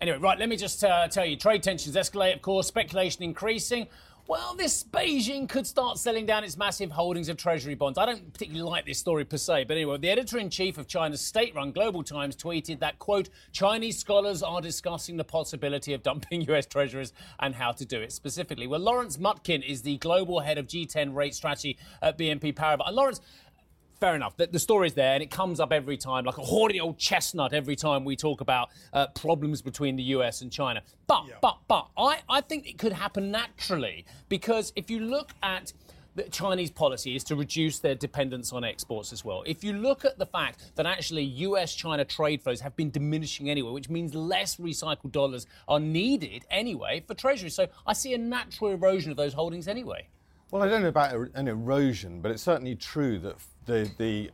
Anyway, 0.00 0.18
right, 0.18 0.38
let 0.38 0.50
me 0.50 0.56
just 0.56 0.84
uh, 0.84 1.08
tell 1.08 1.24
you, 1.24 1.34
trade 1.34 1.62
tensions 1.62 1.96
escalate, 1.96 2.34
of 2.34 2.42
course, 2.42 2.66
speculation 2.66 3.22
increasing. 3.22 3.86
Well, 4.26 4.54
this 4.54 4.82
Beijing 4.82 5.50
could 5.50 5.66
start 5.66 5.98
selling 5.98 6.24
down 6.24 6.44
its 6.44 6.56
massive 6.56 6.90
holdings 6.90 7.28
of 7.28 7.36
treasury 7.36 7.74
bonds. 7.74 7.98
I 7.98 8.06
don't 8.06 8.32
particularly 8.32 8.66
like 8.66 8.86
this 8.86 8.98
story 8.98 9.26
per 9.26 9.36
se, 9.36 9.64
but 9.64 9.76
anyway, 9.76 9.98
the 9.98 10.08
editor 10.08 10.38
in 10.38 10.48
chief 10.48 10.78
of 10.78 10.86
China's 10.86 11.20
state 11.20 11.54
run 11.54 11.72
Global 11.72 12.02
Times 12.02 12.34
tweeted 12.34 12.78
that, 12.78 12.98
quote, 12.98 13.28
Chinese 13.52 13.98
scholars 13.98 14.42
are 14.42 14.62
discussing 14.62 15.18
the 15.18 15.24
possibility 15.24 15.92
of 15.92 16.02
dumping 16.02 16.40
US 16.48 16.64
treasuries 16.64 17.12
and 17.38 17.54
how 17.54 17.72
to 17.72 17.84
do 17.84 18.00
it 18.00 18.12
specifically. 18.12 18.66
Well, 18.66 18.80
Lawrence 18.80 19.18
Mutkin 19.18 19.62
is 19.62 19.82
the 19.82 19.98
global 19.98 20.40
head 20.40 20.56
of 20.56 20.68
G10 20.68 21.14
rate 21.14 21.34
strategy 21.34 21.76
at 22.00 22.16
BNP 22.16 22.54
Paribas. 22.54 22.86
And 22.86 22.96
Lawrence, 22.96 23.20
fair 24.00 24.14
enough. 24.14 24.36
The, 24.36 24.46
the 24.46 24.58
story's 24.58 24.94
there, 24.94 25.14
and 25.14 25.22
it 25.22 25.30
comes 25.30 25.60
up 25.60 25.72
every 25.72 25.96
time, 25.96 26.24
like 26.24 26.38
a 26.38 26.42
horny 26.42 26.80
old 26.80 26.98
chestnut 26.98 27.52
every 27.52 27.76
time 27.76 28.04
we 28.04 28.16
talk 28.16 28.40
about 28.40 28.70
uh, 28.92 29.08
problems 29.08 29.62
between 29.62 29.96
the 29.96 30.02
US 30.04 30.40
and 30.40 30.50
China. 30.50 30.82
But, 31.06 31.24
yeah. 31.28 31.34
but, 31.40 31.58
but, 31.68 31.88
I, 31.96 32.20
I 32.28 32.40
think 32.40 32.68
it 32.68 32.78
could 32.78 32.92
happen 32.92 33.30
naturally 33.30 34.04
because 34.28 34.72
if 34.76 34.90
you 34.90 35.00
look 35.00 35.32
at 35.42 35.72
the 36.14 36.22
Chinese 36.24 36.70
policy 36.70 37.16
is 37.16 37.24
to 37.24 37.36
reduce 37.36 37.80
their 37.80 37.94
dependence 37.94 38.52
on 38.52 38.62
exports 38.62 39.12
as 39.12 39.24
well. 39.24 39.42
If 39.46 39.64
you 39.64 39.72
look 39.72 40.04
at 40.04 40.18
the 40.18 40.26
fact 40.26 40.72
that 40.76 40.86
actually 40.86 41.24
US 41.24 41.74
China 41.74 42.04
trade 42.04 42.42
flows 42.42 42.60
have 42.60 42.76
been 42.76 42.90
diminishing 42.90 43.50
anyway, 43.50 43.72
which 43.72 43.88
means 43.90 44.14
less 44.14 44.56
recycled 44.56 45.12
dollars 45.12 45.46
are 45.66 45.80
needed 45.80 46.44
anyway 46.50 47.02
for 47.06 47.14
Treasury. 47.14 47.50
So 47.50 47.66
I 47.86 47.94
see 47.94 48.14
a 48.14 48.18
natural 48.18 48.70
erosion 48.70 49.10
of 49.10 49.16
those 49.16 49.34
holdings 49.34 49.66
anyway. 49.66 50.08
Well, 50.50 50.62
I 50.62 50.68
don't 50.68 50.82
know 50.82 50.88
about 50.88 51.14
an 51.34 51.48
erosion, 51.48 52.20
but 52.20 52.30
it's 52.30 52.42
certainly 52.42 52.76
true 52.76 53.18
that 53.20 53.36
the, 53.66 53.90
the 53.98 54.30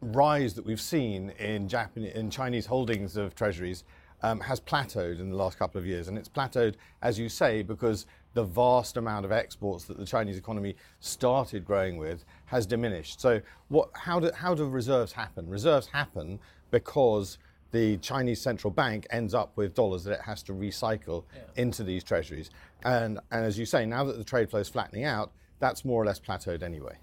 rise 0.00 0.54
that 0.54 0.64
we've 0.64 0.80
seen 0.80 1.30
in, 1.38 1.68
Japanese, 1.68 2.14
in 2.14 2.30
Chinese 2.30 2.66
holdings 2.66 3.16
of 3.16 3.34
treasuries 3.34 3.84
um, 4.22 4.40
has 4.40 4.60
plateaued 4.60 5.20
in 5.20 5.30
the 5.30 5.36
last 5.36 5.58
couple 5.58 5.78
of 5.78 5.86
years. 5.86 6.08
And 6.08 6.18
it's 6.18 6.28
plateaued, 6.28 6.74
as 7.02 7.18
you 7.18 7.28
say, 7.28 7.62
because 7.62 8.06
the 8.34 8.44
vast 8.44 8.96
amount 8.96 9.24
of 9.24 9.32
exports 9.32 9.84
that 9.84 9.96
the 9.96 10.04
Chinese 10.04 10.36
economy 10.36 10.76
started 11.00 11.64
growing 11.64 11.96
with 11.96 12.24
has 12.46 12.66
diminished. 12.66 13.20
So, 13.20 13.40
what, 13.68 13.90
how, 13.94 14.20
do, 14.20 14.30
how 14.32 14.54
do 14.54 14.64
reserves 14.66 15.12
happen? 15.12 15.48
Reserves 15.48 15.86
happen 15.86 16.38
because 16.70 17.38
the 17.70 17.98
Chinese 17.98 18.40
central 18.40 18.70
bank 18.70 19.06
ends 19.10 19.34
up 19.34 19.56
with 19.56 19.74
dollars 19.74 20.04
that 20.04 20.12
it 20.12 20.20
has 20.22 20.42
to 20.44 20.52
recycle 20.52 21.24
yeah. 21.34 21.62
into 21.62 21.84
these 21.84 22.02
treasuries. 22.02 22.50
And, 22.84 23.18
and 23.30 23.44
as 23.44 23.58
you 23.58 23.66
say, 23.66 23.84
now 23.84 24.04
that 24.04 24.16
the 24.16 24.24
trade 24.24 24.50
flow 24.50 24.60
is 24.60 24.68
flattening 24.68 25.04
out, 25.04 25.32
that's 25.58 25.84
more 25.84 26.02
or 26.02 26.06
less 26.06 26.20
plateaued 26.20 26.62
anyway. 26.62 26.96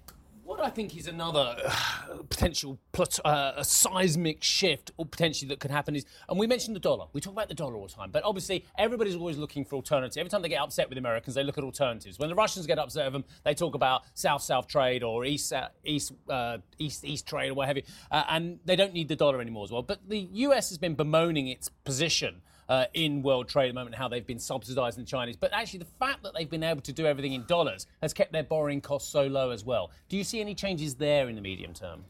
What 0.56 0.64
I 0.64 0.70
think 0.70 0.96
is 0.96 1.06
another 1.06 1.54
uh, 1.66 2.16
potential 2.30 2.78
uh, 2.98 3.52
a 3.58 3.62
seismic 3.62 4.42
shift, 4.42 4.90
or 4.96 5.04
potentially 5.04 5.50
that 5.50 5.60
could 5.60 5.70
happen 5.70 5.94
is, 5.94 6.06
and 6.30 6.38
we 6.38 6.46
mentioned 6.46 6.74
the 6.74 6.80
dollar. 6.80 7.08
We 7.12 7.20
talk 7.20 7.34
about 7.34 7.48
the 7.48 7.54
dollar 7.54 7.76
all 7.76 7.86
the 7.86 7.92
time, 7.92 8.10
but 8.10 8.24
obviously 8.24 8.64
everybody's 8.78 9.16
always 9.16 9.36
looking 9.36 9.66
for 9.66 9.76
alternatives. 9.76 10.16
Every 10.16 10.30
time 10.30 10.40
they 10.40 10.48
get 10.48 10.62
upset 10.62 10.88
with 10.88 10.96
Americans, 10.96 11.34
they 11.34 11.44
look 11.44 11.58
at 11.58 11.64
alternatives. 11.64 12.18
When 12.18 12.30
the 12.30 12.34
Russians 12.34 12.66
get 12.66 12.78
upset 12.78 13.04
with 13.04 13.12
them, 13.12 13.24
they 13.44 13.52
talk 13.52 13.74
about 13.74 14.04
South-South 14.14 14.66
trade 14.66 15.02
or 15.02 15.26
East 15.26 15.52
uh, 15.52 15.68
East 15.84 16.12
uh, 16.30 16.56
East 16.78 17.04
East 17.04 17.26
trade 17.26 17.50
or 17.50 17.54
what 17.54 17.68
have 17.68 17.76
you, 17.76 17.82
uh, 18.10 18.24
and 18.30 18.58
they 18.64 18.76
don't 18.76 18.94
need 18.94 19.08
the 19.08 19.16
dollar 19.16 19.42
anymore 19.42 19.64
as 19.64 19.70
well. 19.70 19.82
But 19.82 20.08
the 20.08 20.26
U.S. 20.32 20.70
has 20.70 20.78
been 20.78 20.94
bemoaning 20.94 21.48
its 21.48 21.68
position 21.68 22.40
uh, 22.68 22.86
in 22.94 23.22
world 23.22 23.48
trade 23.48 23.66
at 23.66 23.68
the 23.68 23.74
moment, 23.74 23.96
how 23.96 24.08
they've 24.08 24.26
been 24.26 24.38
subsidising 24.38 24.96
the 24.96 25.04
Chinese. 25.04 25.36
But 25.36 25.52
actually, 25.52 25.80
the 25.80 25.86
fact 25.98 26.22
that 26.22 26.34
they've 26.34 26.50
been 26.50 26.62
able 26.62 26.82
to 26.82 26.92
do 26.92 27.06
everything 27.06 27.32
in 27.32 27.44
dollars 27.46 27.86
has 28.02 28.12
kept 28.12 28.32
their 28.32 28.42
borrowing 28.42 28.80
costs 28.80 29.10
so 29.10 29.26
low 29.26 29.50
as 29.50 29.64
well. 29.64 29.90
Do 30.08 30.16
you 30.16 30.24
see 30.24 30.40
any 30.40 30.54
changes 30.54 30.94
there 30.94 31.28
in 31.28 31.34
the 31.34 31.42
medium 31.42 31.72
term? 31.72 32.04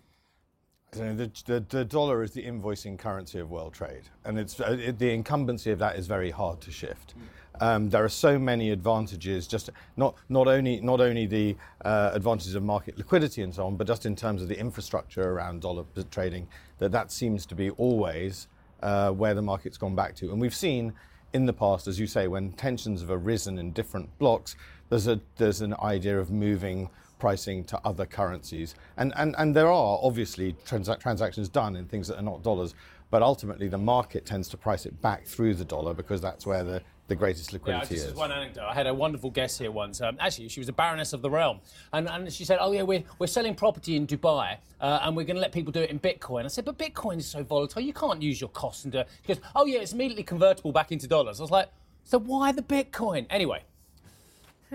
The, 0.93 1.31
the, 1.45 1.65
the, 1.69 1.85
dollar 1.85 2.23
is 2.23 2.31
the 2.31 2.43
invoicing 2.43 2.99
currency 2.99 3.39
of 3.39 3.51
world 3.51 3.75
trade, 3.75 4.05
and 4.25 4.39
it's 4.39 4.59
uh, 4.59 4.79
it, 4.81 4.99
the 4.99 5.13
incumbency 5.13 5.71
of 5.71 5.79
that 5.81 5.97
is 5.97 6.07
very 6.07 6.31
hard 6.31 6.61
to 6.63 6.71
shift. 6.71 7.15
Um, 7.61 7.91
there 7.91 8.05
are 8.05 8.09
so 8.09 8.39
many 8.39 8.71
advantages, 8.71 9.47
just 9.47 9.69
not 9.97 10.15
not 10.29 10.47
only 10.47 10.81
not 10.81 11.01
only 11.01 11.27
the 11.27 11.57
uh, 11.85 12.13
advantages 12.15 12.55
of 12.55 12.63
market 12.63 12.97
liquidity 12.97 13.43
and 13.43 13.55
so 13.55 13.67
on, 13.67 13.77
but 13.77 13.87
just 13.87 14.07
in 14.07 14.17
terms 14.17 14.41
of 14.41 14.49
the 14.49 14.59
infrastructure 14.59 15.33
around 15.33 15.61
dollar 15.61 15.85
trading, 16.11 16.49
that 16.79 16.93
that 16.93 17.13
seems 17.13 17.45
to 17.47 17.55
be 17.55 17.71
always 17.71 18.49
uh, 18.83 19.11
where 19.11 19.35
the 19.35 19.43
market's 19.43 19.79
gone 19.79 19.95
back 19.95 20.15
to. 20.17 20.31
And 20.31 20.41
we've 20.41 20.55
seen 20.55 20.93
in 21.33 21.47
the 21.47 21.53
past, 21.53 21.87
as 21.87 21.99
you 21.99 22.07
say, 22.07 22.29
when 22.29 22.53
tensions 22.53 23.01
have 23.01 23.11
arisen 23.11 23.59
in 23.59 23.73
different 23.73 24.17
blocks, 24.19 24.57
there's, 24.89 25.07
a, 25.07 25.21
there's 25.37 25.61
an 25.61 25.75
idea 25.83 26.19
of 26.19 26.31
moving 26.31 26.89
pricing 27.19 27.65
to 27.65 27.81
other 27.85 28.07
currencies. 28.07 28.75
And, 28.97 29.13
and, 29.17 29.35
and 29.39 29.55
there 29.55 29.69
are 29.69 29.99
obviously 30.03 30.55
trans- 30.65 30.91
transactions 31.01 31.49
done 31.49 31.77
in 31.77 31.87
things 31.87 32.09
that 32.09 32.19
are 32.19 32.23
not 32.23 32.43
dollars, 32.43 32.75
but 33.11 33.23
ultimately 33.23 33.69
the 33.69 33.79
market 33.79 34.27
tends 34.27 34.49
to 34.51 34.57
price 34.57 34.87
it 34.87 35.01
back 35.01 35.27
through 35.27 35.55
the 35.55 35.65
dollar 35.65 35.95
because 35.95 36.21
that's 36.21 36.47
where 36.47 36.65
the 36.65 36.83
the 37.09 37.15
greatest 37.15 37.53
liquidity 37.53 37.95
yeah, 37.95 38.01
is. 38.01 38.09
is 38.09 38.15
one 38.15 38.33
anecdote. 38.33 38.67
I 38.69 38.75
had 38.75 38.87
a 38.87 38.95
wonderful 38.95 39.31
guest 39.31 39.59
here 39.59 39.71
once. 39.71 40.01
Um, 40.01 40.17
actually, 40.21 40.49
she 40.49 40.61
was 40.61 40.69
a 40.69 40.73
baroness 40.73 41.13
of 41.13 41.23
the 41.23 41.31
realm, 41.31 41.61
and, 41.93 42.09
and 42.09 42.33
she 42.33 42.45
said, 42.45 42.59
"Oh 42.61 42.73
yeah, 42.73 42.83
we're 42.83 43.05
we're 43.19 43.27
selling 43.27 43.55
property 43.55 43.97
in 43.97 44.07
Dubai, 44.07 44.57
uh, 44.81 45.01
and 45.03 45.17
we're 45.17 45.25
going 45.25 45.37
to 45.37 45.43
let 45.43 45.53
people 45.53 45.73
do 45.73 45.83
it 45.83 45.91
in 45.91 46.01
Bitcoin." 46.01 46.45
I 46.45 46.49
said, 46.49 46.65
"But 46.65 46.79
Bitcoin 46.79 47.19
is 47.19 47.27
so 47.27 47.43
volatile, 47.43 47.83
you 47.83 47.93
can't 47.93 48.21
use 48.21 48.41
your 48.41 48.51
costs 48.51 48.85
and 48.85 48.93
do 48.93 49.01
it." 49.01 49.09
She 49.23 49.35
goes, 49.35 49.43
"Oh 49.55 49.67
yeah, 49.67 49.81
it's 49.81 49.93
immediately 49.93 50.25
convertible 50.25 50.73
back 50.73 50.91
into 50.91 51.07
dollars." 51.07 51.41
I 51.41 51.45
was 51.45 51.51
like, 51.51 51.69
"So 52.05 52.19
why 52.19 52.53
the 52.53 52.63
Bitcoin?" 52.63 53.27
Anyway, 53.31 53.63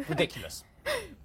ridiculous. 0.07 0.63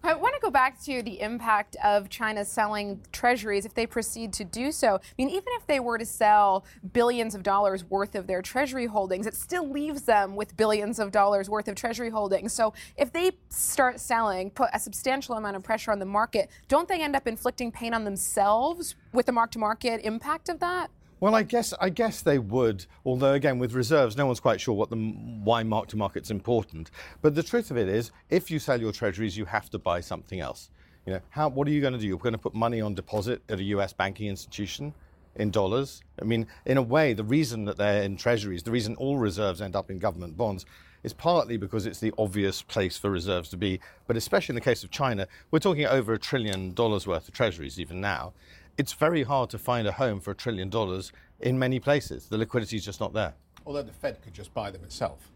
I 0.03 0.15
want 0.15 0.35
to 0.37 0.41
go 0.41 0.51
back 0.51 0.81
to 0.85 1.03
the 1.03 1.21
impact 1.21 1.77
of 1.83 2.09
China 2.09 2.45
selling 2.45 3.01
treasuries 3.11 3.67
if 3.67 3.75
they 3.75 3.87
proceed 3.87 4.33
to 4.35 4.45
do 4.45 4.71
so. 4.71 4.95
I 4.95 5.01
mean, 5.19 5.29
even 5.31 5.49
if 5.59 5.67
they 5.67 5.81
were 5.81 5.99
to 5.99 6.07
sell 6.07 6.65
billions 6.93 7.35
of 7.35 7.43
dollars 7.43 7.83
worth 7.85 8.15
of 8.15 8.29
their 8.29 8.41
treasury 8.41 8.87
holdings, 8.87 9.27
it 9.27 9.35
still 9.35 9.69
leaves 9.69 10.03
them 10.03 10.37
with 10.37 10.57
billions 10.57 11.01
of 11.01 11.11
dollars 11.11 11.51
worth 11.51 11.67
of 11.67 11.75
treasury 11.75 12.11
holdings. 12.11 12.53
So 12.53 12.73
if 12.97 13.13
they 13.13 13.33
start 13.49 13.99
selling, 13.99 14.51
put 14.51 14.71
a 14.73 14.79
substantial 14.79 15.35
amount 15.35 15.57
of 15.57 15.65
pressure 15.65 15.91
on 15.91 15.99
the 15.99 16.07
market, 16.07 16.51
don't 16.69 16.87
they 16.87 17.03
end 17.03 17.17
up 17.17 17.27
inflicting 17.27 17.73
pain 17.73 17.93
on 17.93 18.05
themselves 18.05 18.95
with 19.13 19.27
the 19.27 19.33
mark 19.33 19.51
to 19.53 19.59
market 19.59 20.03
impact 20.05 20.49
of 20.49 20.61
that? 20.61 20.91
Well, 21.19 21.35
I 21.35 21.45
guess 21.45 21.73
I 21.81 21.89
guess 21.89 22.21
they 22.21 22.39
would. 22.39 22.85
Although 23.05 23.33
again, 23.33 23.59
with 23.59 23.73
reserves, 23.73 24.17
no 24.17 24.27
one's 24.27 24.41
quite 24.41 24.61
sure 24.61 24.75
what 24.75 24.91
the 24.91 24.97
why 24.97 25.63
mark 25.63 25.89
to 25.89 25.97
market's 25.97 26.31
important. 26.31 26.91
But 27.23 27.35
the 27.35 27.43
truth 27.43 27.71
of 27.71 27.79
it 27.79 27.89
is, 27.89 28.11
if 28.29 28.51
you 28.51 28.59
sell 28.59 28.81
your 28.81 28.93
treasuries, 28.93 29.37
you 29.37 29.47
have 29.47 29.71
to 29.71 29.79
buy 29.79 30.01
something 30.01 30.41
else. 30.41 30.71
You 31.07 31.15
know, 31.15 31.21
how, 31.31 31.49
what 31.49 31.69
are 31.69 31.71
you 31.71 31.81
going 31.81 31.95
to 31.95 31.99
do? 31.99 32.07
You're 32.07 32.19
going 32.19 32.33
to 32.33 32.39
put 32.39 32.55
money 32.55 32.81
on 32.81 32.95
deposit 32.95 33.41
at 33.49 33.61
a 33.61 33.63
U.S. 33.63 33.93
banking 33.93 34.27
institution 34.27 34.93
in 35.37 35.51
dollars. 35.51 36.03
I 36.21 36.25
mean, 36.25 36.47
in 36.67 36.77
a 36.77 36.83
way, 36.83 37.13
the 37.15 37.25
reason 37.25 37.65
that 37.67 37.77
they're 37.79 38.03
in 38.03 38.17
treasuries, 38.17 38.65
the 38.65 38.73
reason 38.73 38.97
all 38.97 39.17
reserves 39.17 39.63
end 39.63 39.77
up 39.77 39.91
in 39.91 39.99
government 39.99 40.37
bonds, 40.37 40.67
is 41.03 41.13
partly 41.13 41.57
because 41.57 41.87
it's 41.87 42.01
the 42.01 42.13
obvious 42.19 42.61
place 42.63 42.99
for 42.99 43.11
reserves 43.11 43.49
to 43.51 43.57
be. 43.57 43.81
But 44.07 44.17
especially 44.17 44.55
in 44.55 44.57
the 44.57 44.63
case 44.63 44.83
of 44.83 44.91
China, 44.91 45.29
we're 45.51 45.61
talking 45.61 45.87
over 45.87 46.13
a 46.13 46.19
trillion 46.19 46.75
dollars 46.75 47.07
worth 47.07 47.29
of 47.29 47.35
treasuries 47.35 47.79
even 47.79 48.01
now 48.01 48.33
it's 48.79 48.93
very 48.93 49.23
hard 49.23 49.51
to 49.51 49.59
find 49.59 49.87
a 49.87 49.93
home 49.93 50.21
for 50.21 50.31
a 50.31 50.35
trillion 50.35 50.69
dollars 50.69 51.13
in 51.41 51.59
many 51.59 51.81
places. 51.81 52.27
The 52.27 52.39
liquidity 52.39 52.77
is 52.77 52.85
just 52.85 53.01
not 53.01 53.13
there. 53.13 53.35
Although 53.65 53.83
the 53.83 53.93
Fed 53.93 54.23
could 54.23 54.35
just 54.35 54.55
buy 54.55 54.71
them 54.71 54.85
itself, 54.85 55.31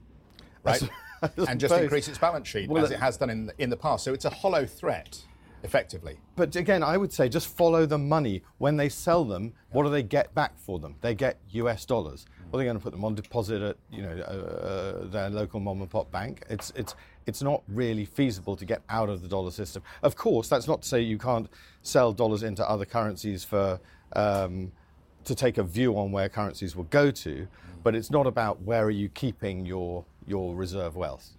right? 0.62 0.83
and 1.48 1.61
just 1.61 1.74
increase 1.74 2.09
its 2.09 2.18
balance 2.18 2.48
sheet 2.48 2.68
well, 2.68 2.85
as 2.85 2.90
uh, 2.90 2.94
it 2.94 3.00
has 3.00 3.16
done 3.16 3.31
in 3.31 3.46
the, 3.46 3.55
in 3.59 3.70
the 3.70 3.76
past. 3.76 4.05
So 4.05 4.12
it's 4.12 4.24
a 4.24 4.31
hollow 4.31 4.64
threat, 4.66 5.20
effectively. 5.62 6.18
But 6.37 6.57
again, 6.57 6.83
I 6.83 6.96
would 6.96 7.12
say 7.12 7.29
just 7.29 7.49
follow 7.49 7.87
the 7.87 7.99
money. 7.99 8.42
When 8.59 8.77
they 8.77 8.88
sell 8.88 9.25
them, 9.25 9.53
what 9.70 9.85
do 9.85 9.90
they 9.90 10.03
get 10.03 10.35
back 10.35 10.59
for 10.59 10.79
them? 10.79 10.96
They 11.01 11.14
get 11.14 11.38
US 11.51 11.85
dollars. 11.85 12.27
Well, 12.51 12.59
they're 12.59 12.66
going 12.66 12.79
to 12.79 12.83
put 12.83 12.92
them 12.92 13.05
on 13.05 13.14
deposit 13.14 13.62
at 13.62 13.77
you 13.92 14.03
know 14.03 14.11
uh, 14.11 15.07
their 15.07 15.31
local 15.31 15.61
mom 15.61 15.81
and 15.81 15.90
pop 15.90 16.11
bank. 16.11 16.42
It's 16.49 16.73
it's 16.75 16.94
it's 17.27 17.42
not 17.42 17.62
really 17.68 18.05
feasible 18.05 18.57
to 18.57 18.64
get 18.64 18.83
out 18.88 19.09
of 19.09 19.23
the 19.23 19.29
dollar 19.29 19.51
system. 19.51 19.83
Of 20.03 20.16
course, 20.16 20.49
that's 20.49 20.66
not 20.66 20.83
to 20.83 20.88
say 20.88 21.01
you 21.01 21.18
can't 21.18 21.49
sell 21.83 22.12
dollars 22.12 22.42
into 22.42 22.68
other 22.68 22.85
currencies 22.85 23.44
for 23.44 23.79
um, 24.14 24.73
to 25.25 25.35
take 25.35 25.59
a 25.59 25.62
view 25.62 25.96
on 25.96 26.11
where 26.11 26.29
currencies 26.29 26.75
will 26.75 26.85
go 26.85 27.11
to, 27.11 27.46
but 27.85 27.94
it's 27.94 28.11
not 28.11 28.27
about 28.27 28.62
where 28.62 28.85
are 28.85 28.90
you 28.90 29.09
keeping 29.09 29.64
your 29.66 30.05
your 30.27 30.55
reserve 30.55 30.96
wealth. 30.96 31.31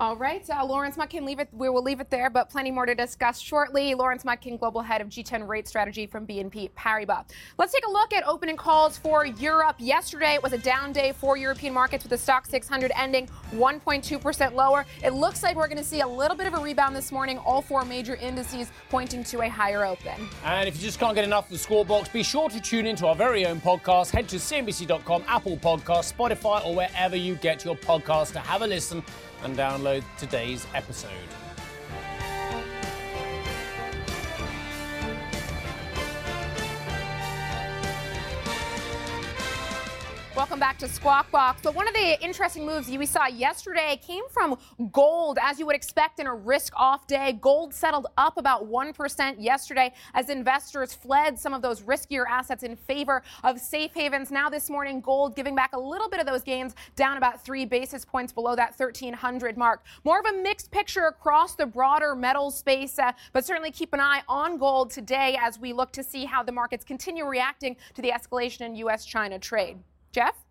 All 0.00 0.14
right, 0.14 0.48
uh, 0.48 0.64
Lawrence 0.64 0.96
Mutkin, 0.96 1.24
leave 1.24 1.40
it. 1.40 1.48
We 1.50 1.68
will 1.68 1.82
leave 1.82 1.98
it 1.98 2.08
there, 2.08 2.30
but 2.30 2.48
plenty 2.48 2.70
more 2.70 2.86
to 2.86 2.94
discuss 2.94 3.40
shortly. 3.40 3.96
Lawrence 3.96 4.22
Mutkin, 4.22 4.56
global 4.56 4.80
head 4.80 5.00
of 5.00 5.08
G10 5.08 5.48
rate 5.48 5.66
strategy 5.66 6.06
from 6.06 6.24
BNP 6.24 6.70
Paribas. 6.78 7.24
Let's 7.58 7.72
take 7.72 7.84
a 7.84 7.90
look 7.90 8.12
at 8.12 8.24
opening 8.24 8.56
calls 8.56 8.96
for 8.96 9.26
Europe. 9.26 9.74
Yesterday 9.80 10.34
it 10.34 10.42
was 10.42 10.52
a 10.52 10.58
down 10.58 10.92
day 10.92 11.10
for 11.10 11.36
European 11.36 11.74
markets 11.74 12.04
with 12.04 12.10
the 12.10 12.32
Stoxx 12.32 12.46
600 12.46 12.92
ending 12.94 13.28
1.2% 13.54 14.54
lower. 14.54 14.86
It 15.02 15.14
looks 15.14 15.42
like 15.42 15.56
we're 15.56 15.66
going 15.66 15.78
to 15.78 15.84
see 15.84 16.00
a 16.00 16.06
little 16.06 16.36
bit 16.36 16.46
of 16.46 16.54
a 16.54 16.58
rebound 16.58 16.94
this 16.94 17.10
morning. 17.10 17.38
All 17.38 17.60
four 17.60 17.84
major 17.84 18.14
indices 18.14 18.70
pointing 18.90 19.24
to 19.24 19.40
a 19.40 19.48
higher 19.48 19.84
open. 19.84 20.28
And 20.44 20.68
if 20.68 20.76
you 20.76 20.82
just 20.82 21.00
can't 21.00 21.16
get 21.16 21.24
enough 21.24 21.46
of 21.46 21.50
the 21.50 21.58
Squawk 21.58 21.88
Box, 21.88 22.08
be 22.08 22.22
sure 22.22 22.48
to 22.50 22.60
tune 22.60 22.86
into 22.86 23.08
our 23.08 23.16
very 23.16 23.46
own 23.46 23.60
podcast. 23.60 24.12
Head 24.12 24.28
to 24.28 24.36
CNBC.com, 24.36 25.24
Apple 25.26 25.56
Podcasts, 25.56 26.14
Spotify, 26.14 26.64
or 26.64 26.76
wherever 26.76 27.16
you 27.16 27.34
get 27.34 27.64
your 27.64 27.74
podcast 27.74 28.30
to 28.34 28.38
have 28.38 28.62
a 28.62 28.66
listen 28.68 29.02
and 29.42 29.56
download 29.56 30.02
today's 30.18 30.66
episode. 30.74 31.28
Welcome 40.58 40.74
back 40.74 40.88
to 40.88 40.92
Squawk 40.92 41.30
Box. 41.30 41.60
But 41.62 41.76
one 41.76 41.86
of 41.86 41.94
the 41.94 42.20
interesting 42.20 42.66
moves 42.66 42.88
we 42.88 43.06
saw 43.06 43.28
yesterday 43.28 44.00
came 44.04 44.24
from 44.28 44.58
gold, 44.90 45.38
as 45.40 45.60
you 45.60 45.66
would 45.66 45.76
expect 45.76 46.18
in 46.18 46.26
a 46.26 46.34
risk 46.34 46.72
off 46.74 47.06
day. 47.06 47.38
Gold 47.40 47.72
settled 47.72 48.08
up 48.18 48.38
about 48.38 48.68
1% 48.68 49.36
yesterday 49.38 49.92
as 50.14 50.28
investors 50.28 50.92
fled 50.92 51.38
some 51.38 51.54
of 51.54 51.62
those 51.62 51.82
riskier 51.82 52.24
assets 52.28 52.64
in 52.64 52.74
favor 52.74 53.22
of 53.44 53.60
safe 53.60 53.94
havens. 53.94 54.32
Now, 54.32 54.50
this 54.50 54.68
morning, 54.68 55.00
gold 55.00 55.36
giving 55.36 55.54
back 55.54 55.74
a 55.74 55.78
little 55.78 56.08
bit 56.08 56.18
of 56.18 56.26
those 56.26 56.42
gains, 56.42 56.74
down 56.96 57.18
about 57.18 57.44
three 57.44 57.64
basis 57.64 58.04
points 58.04 58.32
below 58.32 58.56
that 58.56 58.74
1300 58.76 59.56
mark. 59.56 59.84
More 60.02 60.18
of 60.18 60.26
a 60.26 60.42
mixed 60.42 60.72
picture 60.72 61.04
across 61.04 61.54
the 61.54 61.66
broader 61.66 62.16
metals 62.16 62.58
space, 62.58 62.98
uh, 62.98 63.12
but 63.32 63.46
certainly 63.46 63.70
keep 63.70 63.92
an 63.92 64.00
eye 64.00 64.22
on 64.28 64.58
gold 64.58 64.90
today 64.90 65.38
as 65.40 65.56
we 65.56 65.72
look 65.72 65.92
to 65.92 66.02
see 66.02 66.24
how 66.24 66.42
the 66.42 66.50
markets 66.50 66.84
continue 66.84 67.26
reacting 67.26 67.76
to 67.94 68.02
the 68.02 68.10
escalation 68.10 68.62
in 68.62 68.74
U.S. 68.74 69.06
China 69.06 69.38
trade. 69.38 69.78
Geoff? 70.10 70.47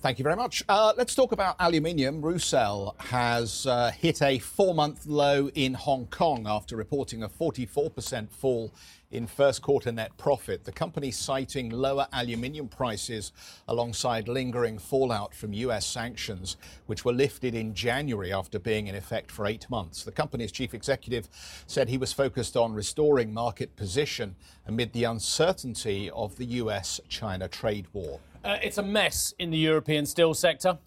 Thank 0.00 0.20
you 0.20 0.22
very 0.22 0.36
much. 0.36 0.62
Uh, 0.68 0.92
let's 0.96 1.12
talk 1.12 1.32
about 1.32 1.56
aluminium. 1.58 2.22
Rusal 2.22 2.94
has 3.00 3.66
uh, 3.66 3.90
hit 3.90 4.22
a 4.22 4.38
four 4.38 4.72
month 4.72 5.06
low 5.06 5.50
in 5.56 5.74
Hong 5.74 6.06
Kong 6.06 6.46
after 6.46 6.76
reporting 6.76 7.24
a 7.24 7.28
44% 7.28 8.30
fall 8.30 8.72
in 9.10 9.26
first 9.26 9.60
quarter 9.60 9.90
net 9.90 10.16
profit. 10.16 10.64
The 10.64 10.70
company 10.70 11.10
citing 11.10 11.70
lower 11.70 12.06
aluminium 12.12 12.68
prices 12.68 13.32
alongside 13.66 14.28
lingering 14.28 14.78
fallout 14.78 15.34
from 15.34 15.52
US 15.52 15.84
sanctions, 15.84 16.56
which 16.86 17.04
were 17.04 17.12
lifted 17.12 17.56
in 17.56 17.74
January 17.74 18.32
after 18.32 18.60
being 18.60 18.86
in 18.86 18.94
effect 18.94 19.32
for 19.32 19.46
eight 19.46 19.68
months. 19.68 20.04
The 20.04 20.12
company's 20.12 20.52
chief 20.52 20.74
executive 20.74 21.28
said 21.66 21.88
he 21.88 21.98
was 21.98 22.12
focused 22.12 22.56
on 22.56 22.72
restoring 22.72 23.34
market 23.34 23.74
position 23.74 24.36
amid 24.64 24.92
the 24.92 25.02
uncertainty 25.02 26.08
of 26.10 26.36
the 26.36 26.44
US 26.44 27.00
China 27.08 27.48
trade 27.48 27.88
war. 27.92 28.20
Uh, 28.48 28.56
it's 28.62 28.78
a 28.78 28.82
mess 28.82 29.34
in 29.38 29.50
the 29.50 29.58
European 29.58 30.06
steel 30.06 30.32
sector. 30.32 30.78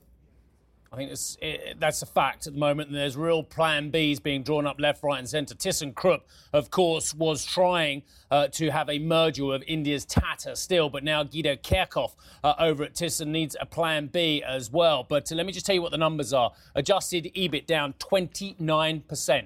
I 0.92 0.96
think 0.96 1.12
it, 1.44 1.80
that's 1.80 2.02
a 2.02 2.08
fact 2.08 2.48
at 2.48 2.54
the 2.54 2.60
moment, 2.60 2.90
and 2.90 2.98
there's 2.98 3.16
real 3.16 3.44
plan 3.44 3.92
Bs 3.92 4.24
being 4.24 4.42
drawn 4.42 4.66
up 4.66 4.80
left, 4.80 5.04
right, 5.04 5.20
and 5.20 5.30
centre. 5.30 5.54
ThyssenKrupp, 5.54 6.22
of 6.54 6.72
course, 6.72 7.14
was 7.14 7.46
trying 7.46 8.02
uh, 8.32 8.48
to 8.48 8.72
have 8.72 8.90
a 8.90 8.98
merger 8.98 9.54
of 9.54 9.64
India's 9.68 10.06
Tata 10.06 10.56
Steel, 10.56 10.90
but 10.90 11.04
now 11.04 11.22
Guido 11.22 11.56
Kerkhoff 11.56 12.16
uh, 12.44 12.56
over 12.58 12.84
at 12.84 12.96
Thyssen 12.96 13.28
needs 13.28 13.56
a 13.62 13.68
plan 13.68 14.08
B 14.08 14.42
as 14.42 14.72
well. 14.72 15.06
But 15.08 15.32
uh, 15.32 15.36
let 15.36 15.46
me 15.46 15.54
just 15.54 15.68
tell 15.68 15.76
you 15.76 15.84
what 15.84 15.92
the 15.92 16.00
numbers 16.00 16.34
are. 16.34 16.54
Adjusted 16.74 17.32
EBIT 17.36 17.68
down 17.68 17.94
29%. 18.00 19.44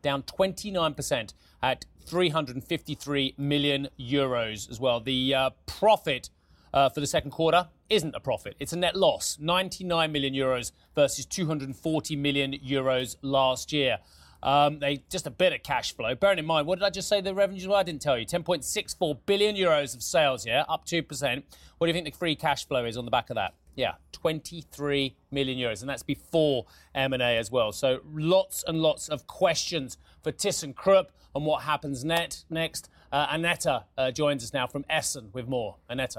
Down 0.00 0.22
29% 0.22 1.34
at 1.62 1.84
353 2.06 3.34
million 3.36 3.88
euros 4.00 4.70
as 4.70 4.80
well. 4.80 5.00
The 5.00 5.34
uh, 5.34 5.50
profit 5.66 6.30
uh, 6.76 6.90
for 6.90 7.00
the 7.00 7.06
second 7.06 7.30
quarter 7.30 7.66
isn't 7.88 8.14
a 8.14 8.20
profit. 8.20 8.54
It's 8.60 8.74
a 8.74 8.76
net 8.76 8.94
loss, 8.94 9.38
99 9.40 10.12
million 10.12 10.34
euros 10.34 10.72
versus 10.94 11.24
240 11.24 12.16
million 12.16 12.52
euros 12.52 13.16
last 13.22 13.72
year. 13.72 13.98
Um, 14.42 14.78
they 14.78 15.02
just 15.10 15.26
a 15.26 15.30
bit 15.30 15.54
of 15.54 15.62
cash 15.62 15.96
flow. 15.96 16.14
Bearing 16.14 16.38
in 16.38 16.44
mind, 16.44 16.66
what 16.66 16.78
did 16.78 16.84
I 16.84 16.90
just 16.90 17.08
say 17.08 17.22
the 17.22 17.34
revenues 17.34 17.66
were? 17.66 17.76
I 17.76 17.82
didn't 17.82 18.02
tell 18.02 18.18
you. 18.18 18.26
10.64 18.26 19.20
billion 19.24 19.56
euros 19.56 19.94
of 19.96 20.02
sales 20.02 20.44
here, 20.44 20.66
up 20.68 20.84
2%. 20.84 21.42
What 21.78 21.86
do 21.86 21.88
you 21.88 21.94
think 21.94 22.12
the 22.12 22.18
free 22.18 22.36
cash 22.36 22.68
flow 22.68 22.84
is 22.84 22.98
on 22.98 23.06
the 23.06 23.10
back 23.10 23.30
of 23.30 23.36
that? 23.36 23.54
Yeah, 23.74 23.92
23 24.12 25.16
million 25.30 25.58
euros, 25.58 25.80
and 25.80 25.88
that's 25.88 26.02
before 26.02 26.66
M&A 26.94 27.38
as 27.38 27.50
well. 27.50 27.72
So 27.72 28.00
lots 28.12 28.62
and 28.68 28.82
lots 28.82 29.08
of 29.08 29.26
questions 29.26 29.96
for 30.22 30.30
ThyssenKrupp 30.30 31.06
on 31.34 31.44
what 31.46 31.62
happens 31.62 32.04
net, 32.04 32.44
next. 32.50 32.90
Uh, 33.10 33.28
Annette 33.30 33.66
uh, 33.66 34.10
joins 34.10 34.44
us 34.44 34.52
now 34.52 34.66
from 34.66 34.84
Essen 34.90 35.30
with 35.32 35.48
more. 35.48 35.76
Annette. 35.88 36.16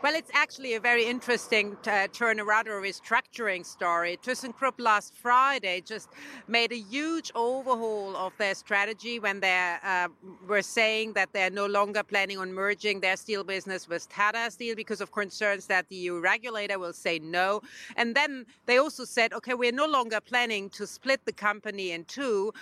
Well, 0.00 0.14
it's 0.14 0.30
actually 0.32 0.74
a 0.74 0.80
very 0.80 1.04
interesting 1.06 1.76
uh, 1.82 2.06
turnaround 2.12 2.68
or 2.68 2.80
restructuring 2.80 3.66
story. 3.66 4.16
ThyssenKrupp 4.24 4.78
last 4.78 5.12
Friday 5.12 5.80
just 5.80 6.08
made 6.46 6.70
a 6.70 6.78
huge 6.78 7.32
overhaul 7.34 8.16
of 8.16 8.32
their 8.38 8.54
strategy 8.54 9.18
when 9.18 9.40
they 9.40 9.76
uh, 9.82 10.06
were 10.46 10.62
saying 10.62 11.14
that 11.14 11.30
they're 11.32 11.50
no 11.50 11.66
longer 11.66 12.04
planning 12.04 12.38
on 12.38 12.52
merging 12.52 13.00
their 13.00 13.16
steel 13.16 13.42
business 13.42 13.88
with 13.88 14.08
Tata 14.08 14.48
Steel 14.52 14.76
because 14.76 15.00
of 15.00 15.10
concerns 15.10 15.66
that 15.66 15.88
the 15.88 15.96
EU 15.96 16.20
regulator 16.20 16.78
will 16.78 16.92
say 16.92 17.18
no. 17.18 17.60
And 17.96 18.14
then 18.14 18.46
they 18.66 18.78
also 18.78 19.04
said, 19.04 19.32
okay, 19.32 19.54
we're 19.54 19.72
no 19.72 19.86
longer 19.86 20.20
planning 20.20 20.70
to 20.70 20.86
split 20.86 21.24
the 21.24 21.32
company 21.32 21.90
in 21.90 22.04
two. 22.04 22.52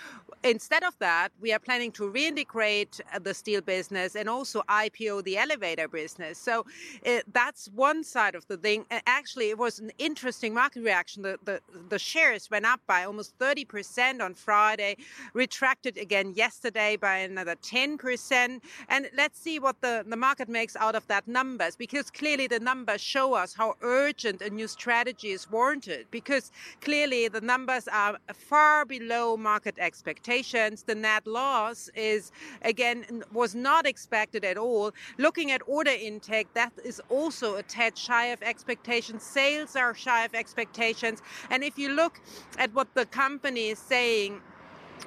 Instead 0.43 0.83
of 0.83 0.97
that, 0.97 1.29
we 1.39 1.53
are 1.53 1.59
planning 1.59 1.91
to 1.91 2.11
reintegrate 2.11 2.99
the 3.21 3.33
steel 3.35 3.61
business 3.61 4.15
and 4.15 4.27
also 4.27 4.63
IPO 4.69 5.23
the 5.23 5.37
elevator 5.37 5.87
business. 5.87 6.39
So 6.39 6.65
it, 7.03 7.26
that's 7.33 7.69
one 7.75 8.03
side 8.03 8.35
of 8.35 8.47
the 8.47 8.57
thing. 8.57 8.85
Actually, 9.05 9.49
it 9.49 9.57
was 9.57 9.79
an 9.79 9.91
interesting 9.97 10.53
market 10.53 10.81
reaction. 10.83 11.23
The, 11.23 11.37
the, 11.43 11.61
the 11.89 11.99
shares 11.99 12.49
went 12.49 12.65
up 12.65 12.79
by 12.87 13.03
almost 13.03 13.37
30% 13.39 14.21
on 14.21 14.33
Friday, 14.33 14.97
retracted 15.33 15.97
again 15.97 16.33
yesterday 16.35 16.95
by 16.95 17.17
another 17.17 17.55
10%. 17.55 18.61
And 18.89 19.09
let's 19.15 19.39
see 19.39 19.59
what 19.59 19.81
the, 19.81 20.05
the 20.07 20.15
market 20.15 20.47
makes 20.47 20.75
out 20.75 20.95
of 20.95 21.05
that 21.07 21.27
numbers, 21.27 21.75
because 21.75 22.09
clearly 22.09 22.47
the 22.47 22.59
numbers 22.59 23.01
show 23.01 23.33
us 23.33 23.53
how 23.53 23.75
urgent 23.81 24.41
a 24.41 24.49
new 24.49 24.67
strategy 24.67 25.31
is 25.31 25.49
warranted, 25.51 26.07
because 26.11 26.51
clearly 26.81 27.27
the 27.27 27.41
numbers 27.41 27.87
are 27.89 28.17
far 28.33 28.85
below 28.85 29.35
market 29.35 29.75
expectations. 29.79 30.83
The 30.83 30.95
net 30.95 31.27
loss 31.27 31.89
is, 31.95 32.31
again, 32.61 33.23
was 33.33 33.53
not 33.53 33.85
expected 33.85 34.45
at 34.45 34.57
all. 34.57 34.91
Looking 35.17 35.51
at 35.51 35.61
order 35.67 35.91
intake, 35.91 36.53
that 36.53 36.71
is 36.85 37.01
also 37.17 37.55
a 37.55 37.63
tad 37.63 37.97
shy 37.97 38.27
of 38.27 38.41
expectations. 38.43 39.23
Sales 39.23 39.75
are 39.75 39.93
shy 39.95 40.23
of 40.25 40.33
expectations. 40.35 41.21
And 41.49 41.63
if 41.63 41.77
you 41.77 41.89
look 41.89 42.21
at 42.57 42.73
what 42.73 42.93
the 42.93 43.05
company 43.05 43.69
is 43.69 43.79
saying, 43.79 44.41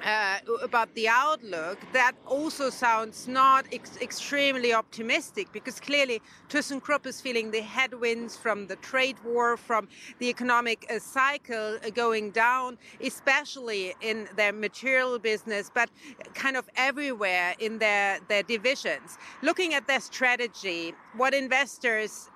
uh, 0.03 0.39
about 0.61 0.93
the 0.95 1.07
outlook, 1.07 1.79
that 1.93 2.13
also 2.25 2.69
sounds 2.69 3.27
not 3.27 3.65
ex- 3.71 3.97
extremely 4.01 4.73
optimistic 4.73 5.51
because 5.51 5.79
clearly 5.79 6.21
ThyssenKrupp 6.49 7.05
is 7.05 7.21
feeling 7.21 7.51
the 7.51 7.61
headwinds 7.61 8.37
from 8.37 8.67
the 8.67 8.75
trade 8.77 9.17
war, 9.23 9.57
from 9.57 9.87
the 10.19 10.29
economic 10.29 10.85
uh, 10.89 10.99
cycle 10.99 11.77
uh, 11.85 11.89
going 11.89 12.31
down, 12.31 12.77
especially 13.01 13.93
in 14.01 14.27
their 14.35 14.53
material 14.53 15.19
business, 15.19 15.71
but 15.73 15.89
kind 16.33 16.57
of 16.57 16.69
everywhere 16.75 17.55
in 17.59 17.79
their, 17.79 18.19
their 18.27 18.43
divisions. 18.43 19.17
Looking 19.41 19.73
at 19.73 19.87
their 19.87 19.99
strategy, 19.99 20.93
what 21.15 21.33
investors 21.33 22.29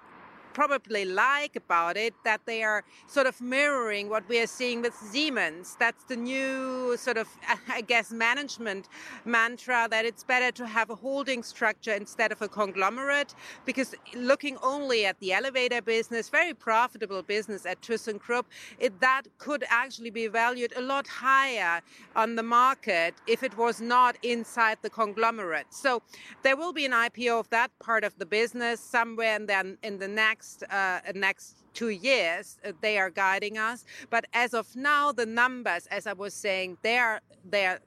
probably 0.55 1.03
like 1.03 1.57
about 1.57 1.97
it 1.97 2.13
that 2.23 2.39
they 2.45 2.63
are 2.63 2.81
sort 3.07 3.27
of 3.27 3.39
mirroring 3.41 4.09
what 4.09 4.27
we 4.29 4.39
are 4.39 4.47
seeing 4.47 4.81
with 4.81 4.95
Siemens. 4.95 5.75
That's 5.77 6.05
the 6.05 6.15
new 6.15 6.95
sort 6.97 7.17
of, 7.17 7.27
I 7.69 7.81
guess, 7.81 8.09
management 8.11 8.87
mantra 9.25 9.87
that 9.91 10.05
it's 10.05 10.23
better 10.23 10.51
to 10.53 10.65
have 10.65 10.89
a 10.89 10.95
holding 10.95 11.43
structure 11.43 11.91
instead 11.91 12.31
of 12.31 12.41
a 12.41 12.47
conglomerate 12.47 13.35
because 13.65 13.93
looking 14.15 14.57
only 14.63 15.05
at 15.05 15.19
the 15.19 15.33
elevator 15.33 15.81
business, 15.81 16.29
very 16.29 16.53
profitable 16.53 17.21
business 17.21 17.65
at 17.65 17.81
ThyssenKrupp, 17.81 18.45
it, 18.79 19.01
that 19.01 19.23
could 19.37 19.65
actually 19.69 20.09
be 20.09 20.27
valued 20.27 20.71
a 20.77 20.81
lot 20.81 21.05
higher 21.05 21.81
on 22.15 22.35
the 22.35 22.43
market 22.43 23.13
if 23.27 23.43
it 23.43 23.57
was 23.57 23.81
not 23.81 24.15
inside 24.23 24.77
the 24.81 24.89
conglomerate. 24.89 25.67
So 25.71 26.01
there 26.43 26.55
will 26.55 26.71
be 26.71 26.85
an 26.85 26.93
IPO 26.93 27.41
of 27.41 27.49
that 27.49 27.71
part 27.79 28.05
of 28.05 28.17
the 28.17 28.25
business 28.25 28.79
somewhere 28.79 29.35
in 29.35 29.47
the, 29.47 29.77
in 29.83 29.99
the 29.99 30.07
next 30.07 30.44
next 30.45 30.63
uh, 30.71 30.99
next 31.15 31.63
two 31.73 31.89
years 31.89 32.57
uh, 32.65 32.71
they 32.81 32.97
are 32.97 33.09
guiding 33.09 33.57
us. 33.57 33.85
But 34.09 34.25
as 34.33 34.53
of 34.53 34.75
now 34.75 35.11
the 35.11 35.25
numbers 35.25 35.87
as 35.87 36.07
i 36.07 36.13
was 36.13 36.33
saying 36.33 36.77
they 36.81 36.97
are 36.97 37.19
they 37.49 37.65
are 37.65 37.79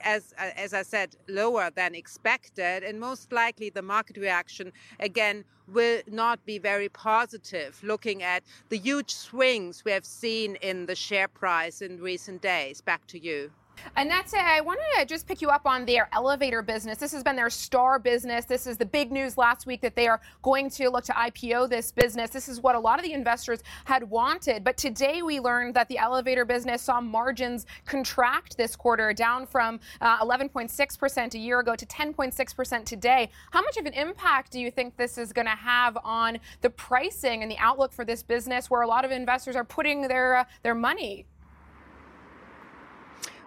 as 0.00 0.34
as 0.38 0.72
i 0.72 0.82
said 0.82 1.16
lower 1.28 1.70
than 1.70 1.94
expected. 1.94 2.82
And 2.84 2.98
most 3.00 3.32
likely 3.32 3.70
the 3.70 3.82
market 3.82 4.16
reaction 4.16 4.72
again 5.00 5.44
will 5.68 6.00
not 6.06 6.38
be 6.46 6.58
very 6.58 6.88
positive 6.88 7.72
looking 7.82 8.22
at 8.22 8.42
the 8.68 8.78
huge 8.78 9.12
swings 9.12 9.84
we 9.84 9.92
have 9.92 10.06
seen 10.06 10.56
in 10.56 10.86
the 10.86 10.94
share 10.94 11.28
price 11.28 11.82
in 11.82 12.00
recent 12.00 12.40
days. 12.40 12.80
Back 12.80 13.06
to 13.08 13.18
you 13.18 13.50
Annette, 13.98 14.34
I 14.34 14.60
wanted 14.60 14.82
to 14.98 15.06
just 15.06 15.26
pick 15.26 15.40
you 15.40 15.48
up 15.48 15.64
on 15.64 15.86
their 15.86 16.10
elevator 16.12 16.60
business. 16.60 16.98
This 16.98 17.12
has 17.12 17.22
been 17.22 17.34
their 17.34 17.48
star 17.48 17.98
business. 17.98 18.44
This 18.44 18.66
is 18.66 18.76
the 18.76 18.84
big 18.84 19.10
news 19.10 19.38
last 19.38 19.66
week 19.66 19.80
that 19.80 19.96
they 19.96 20.06
are 20.06 20.20
going 20.42 20.68
to 20.70 20.90
look 20.90 21.04
to 21.04 21.12
IPO 21.12 21.70
this 21.70 21.92
business. 21.92 22.28
This 22.28 22.46
is 22.46 22.60
what 22.60 22.74
a 22.74 22.78
lot 22.78 22.98
of 22.98 23.06
the 23.06 23.14
investors 23.14 23.60
had 23.86 24.02
wanted. 24.04 24.64
But 24.64 24.76
today 24.76 25.22
we 25.22 25.40
learned 25.40 25.72
that 25.74 25.88
the 25.88 25.96
elevator 25.96 26.44
business 26.44 26.82
saw 26.82 27.00
margins 27.00 27.64
contract 27.86 28.58
this 28.58 28.76
quarter, 28.76 29.14
down 29.14 29.46
from 29.46 29.80
uh, 30.02 30.18
11.6% 30.18 31.34
a 31.34 31.38
year 31.38 31.60
ago 31.60 31.74
to 31.74 31.86
10.6% 31.86 32.84
today. 32.84 33.30
How 33.50 33.62
much 33.62 33.78
of 33.78 33.86
an 33.86 33.94
impact 33.94 34.52
do 34.52 34.60
you 34.60 34.70
think 34.70 34.98
this 34.98 35.16
is 35.16 35.32
going 35.32 35.46
to 35.46 35.52
have 35.52 35.96
on 36.04 36.38
the 36.60 36.68
pricing 36.68 37.40
and 37.42 37.50
the 37.50 37.58
outlook 37.58 37.94
for 37.94 38.04
this 38.04 38.22
business 38.22 38.68
where 38.68 38.82
a 38.82 38.86
lot 38.86 39.06
of 39.06 39.10
investors 39.10 39.56
are 39.56 39.64
putting 39.64 40.02
their, 40.02 40.36
uh, 40.36 40.44
their 40.62 40.74
money? 40.74 41.24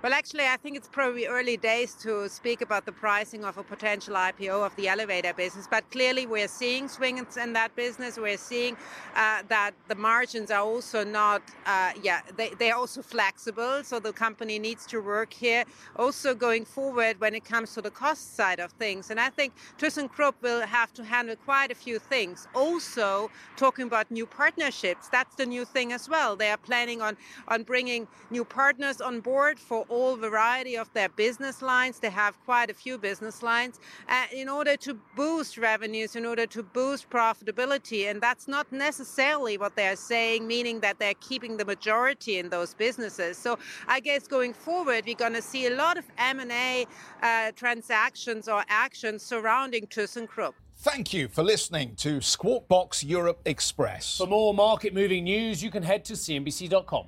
Well, 0.02 0.14
actually, 0.14 0.46
I 0.46 0.56
think 0.56 0.78
it's 0.78 0.88
probably 0.88 1.26
early 1.28 1.58
days 1.58 1.94
to 2.04 2.30
speak 2.30 2.62
about 2.62 2.86
the 2.86 2.92
pricing 2.94 3.44
of 3.44 3.58
a 3.58 3.64
potential 3.64 4.16
IPO 4.16 4.66
of 4.66 4.74
the 4.78 4.88
elevator 4.88 5.34
business. 5.34 5.68
But 5.70 5.92
clearly, 5.92 6.26
we're 6.26 6.48
seeing 6.48 6.88
swings 6.88 7.36
in 7.36 7.52
that 7.52 7.76
business. 7.76 8.18
We're 8.18 8.38
seeing 8.38 8.78
uh, 9.14 9.44
that 9.50 9.72
the 9.90 9.96
margins 9.96 10.52
are 10.52 10.62
also 10.62 11.04
not, 11.04 11.42
uh, 11.66 11.92
yeah, 12.02 12.22
they, 12.38 12.52
they're 12.58 12.78
also 12.78 13.02
flexible. 13.02 13.84
So 13.84 14.00
the 14.00 14.14
company 14.14 14.58
needs 14.58 14.86
to 14.86 15.02
work 15.02 15.34
here. 15.34 15.66
Also, 15.98 16.34
going 16.34 16.64
forward, 16.64 17.20
when 17.20 17.36
it 17.36 17.44
comes 17.44 17.74
to 17.74 17.82
the 17.82 17.92
cost 17.92 18.38
side 18.38 18.62
of 18.62 18.72
things. 18.72 19.10
And 19.12 19.20
I 19.20 19.30
think 19.30 19.52
ThyssenKrupp 19.80 20.36
will 20.42 20.62
have 20.62 20.94
to 20.94 21.04
handle 21.04 21.36
quite 21.36 21.72
a 21.72 21.76
few 21.76 22.00
things. 22.00 22.48
Also, 22.56 23.30
talking 23.58 23.86
about 23.88 24.10
new 24.10 24.26
partnerships, 24.26 25.10
that's 25.10 25.36
the 25.36 25.46
new 25.46 25.66
thing 25.66 25.92
as 25.92 26.08
well. 26.08 26.38
They 26.38 26.52
are 26.52 26.58
planning 26.58 27.02
on, 27.02 27.18
on 27.50 27.64
bringing 27.64 28.08
new 28.32 28.46
partners 28.46 29.02
on 29.02 29.20
board 29.20 29.60
for 29.60 29.86
all 29.90 30.16
variety 30.16 30.78
of 30.78 30.92
their 30.94 31.10
business 31.10 31.62
lines. 31.62 32.00
They 32.00 32.10
have 32.10 32.40
quite 32.46 32.70
a 32.70 32.74
few 32.74 32.98
business 32.98 33.44
lines 33.44 33.80
uh, 34.08 34.26
in 34.32 34.48
order 34.50 34.76
to 34.78 34.98
boost 35.16 35.58
revenues, 35.58 36.16
in 36.16 36.26
order 36.26 36.46
to 36.48 36.64
boost 36.64 37.10
profitability. 37.10 38.10
And 38.10 38.22
that's 38.22 38.48
not 38.48 38.72
necessarily 38.72 39.58
what 39.58 39.76
they're 39.76 39.96
saying, 39.96 40.48
meaning 40.48 40.80
that 40.82 41.00
they're 41.00 41.20
keeping 41.20 41.58
the 41.58 41.66
majority 41.66 42.38
in 42.38 42.50
those 42.50 42.74
businesses. 42.74 43.38
So 43.38 43.58
I 43.88 44.00
guess 44.00 44.28
going 44.28 44.54
forward, 44.54 45.06
we're 45.06 45.16
going 45.16 45.34
to 45.34 45.42
see 45.42 45.68
a 45.68 45.76
lot 45.76 45.98
of 45.98 46.06
M&A 46.18 46.86
uh, 47.22 47.52
transactions 47.56 48.48
or 48.48 48.64
actions 48.70 49.24
surrounding 49.24 49.88
ThyssenKrupp. 49.88 50.54
Thank 50.82 51.14
you 51.14 51.28
for 51.28 51.44
listening 51.44 51.96
to 51.98 52.22
Squawk 52.22 52.70
Box 52.70 53.04
Europe 53.04 53.42
Express. 53.44 54.18
For 54.18 54.28
more 54.28 54.54
market 54.54 54.94
moving 54.94 55.26
news, 55.26 55.62
you 55.62 55.70
can 55.70 55.84
head 55.84 56.06
to 56.06 56.14
CNBC.com. 56.14 57.08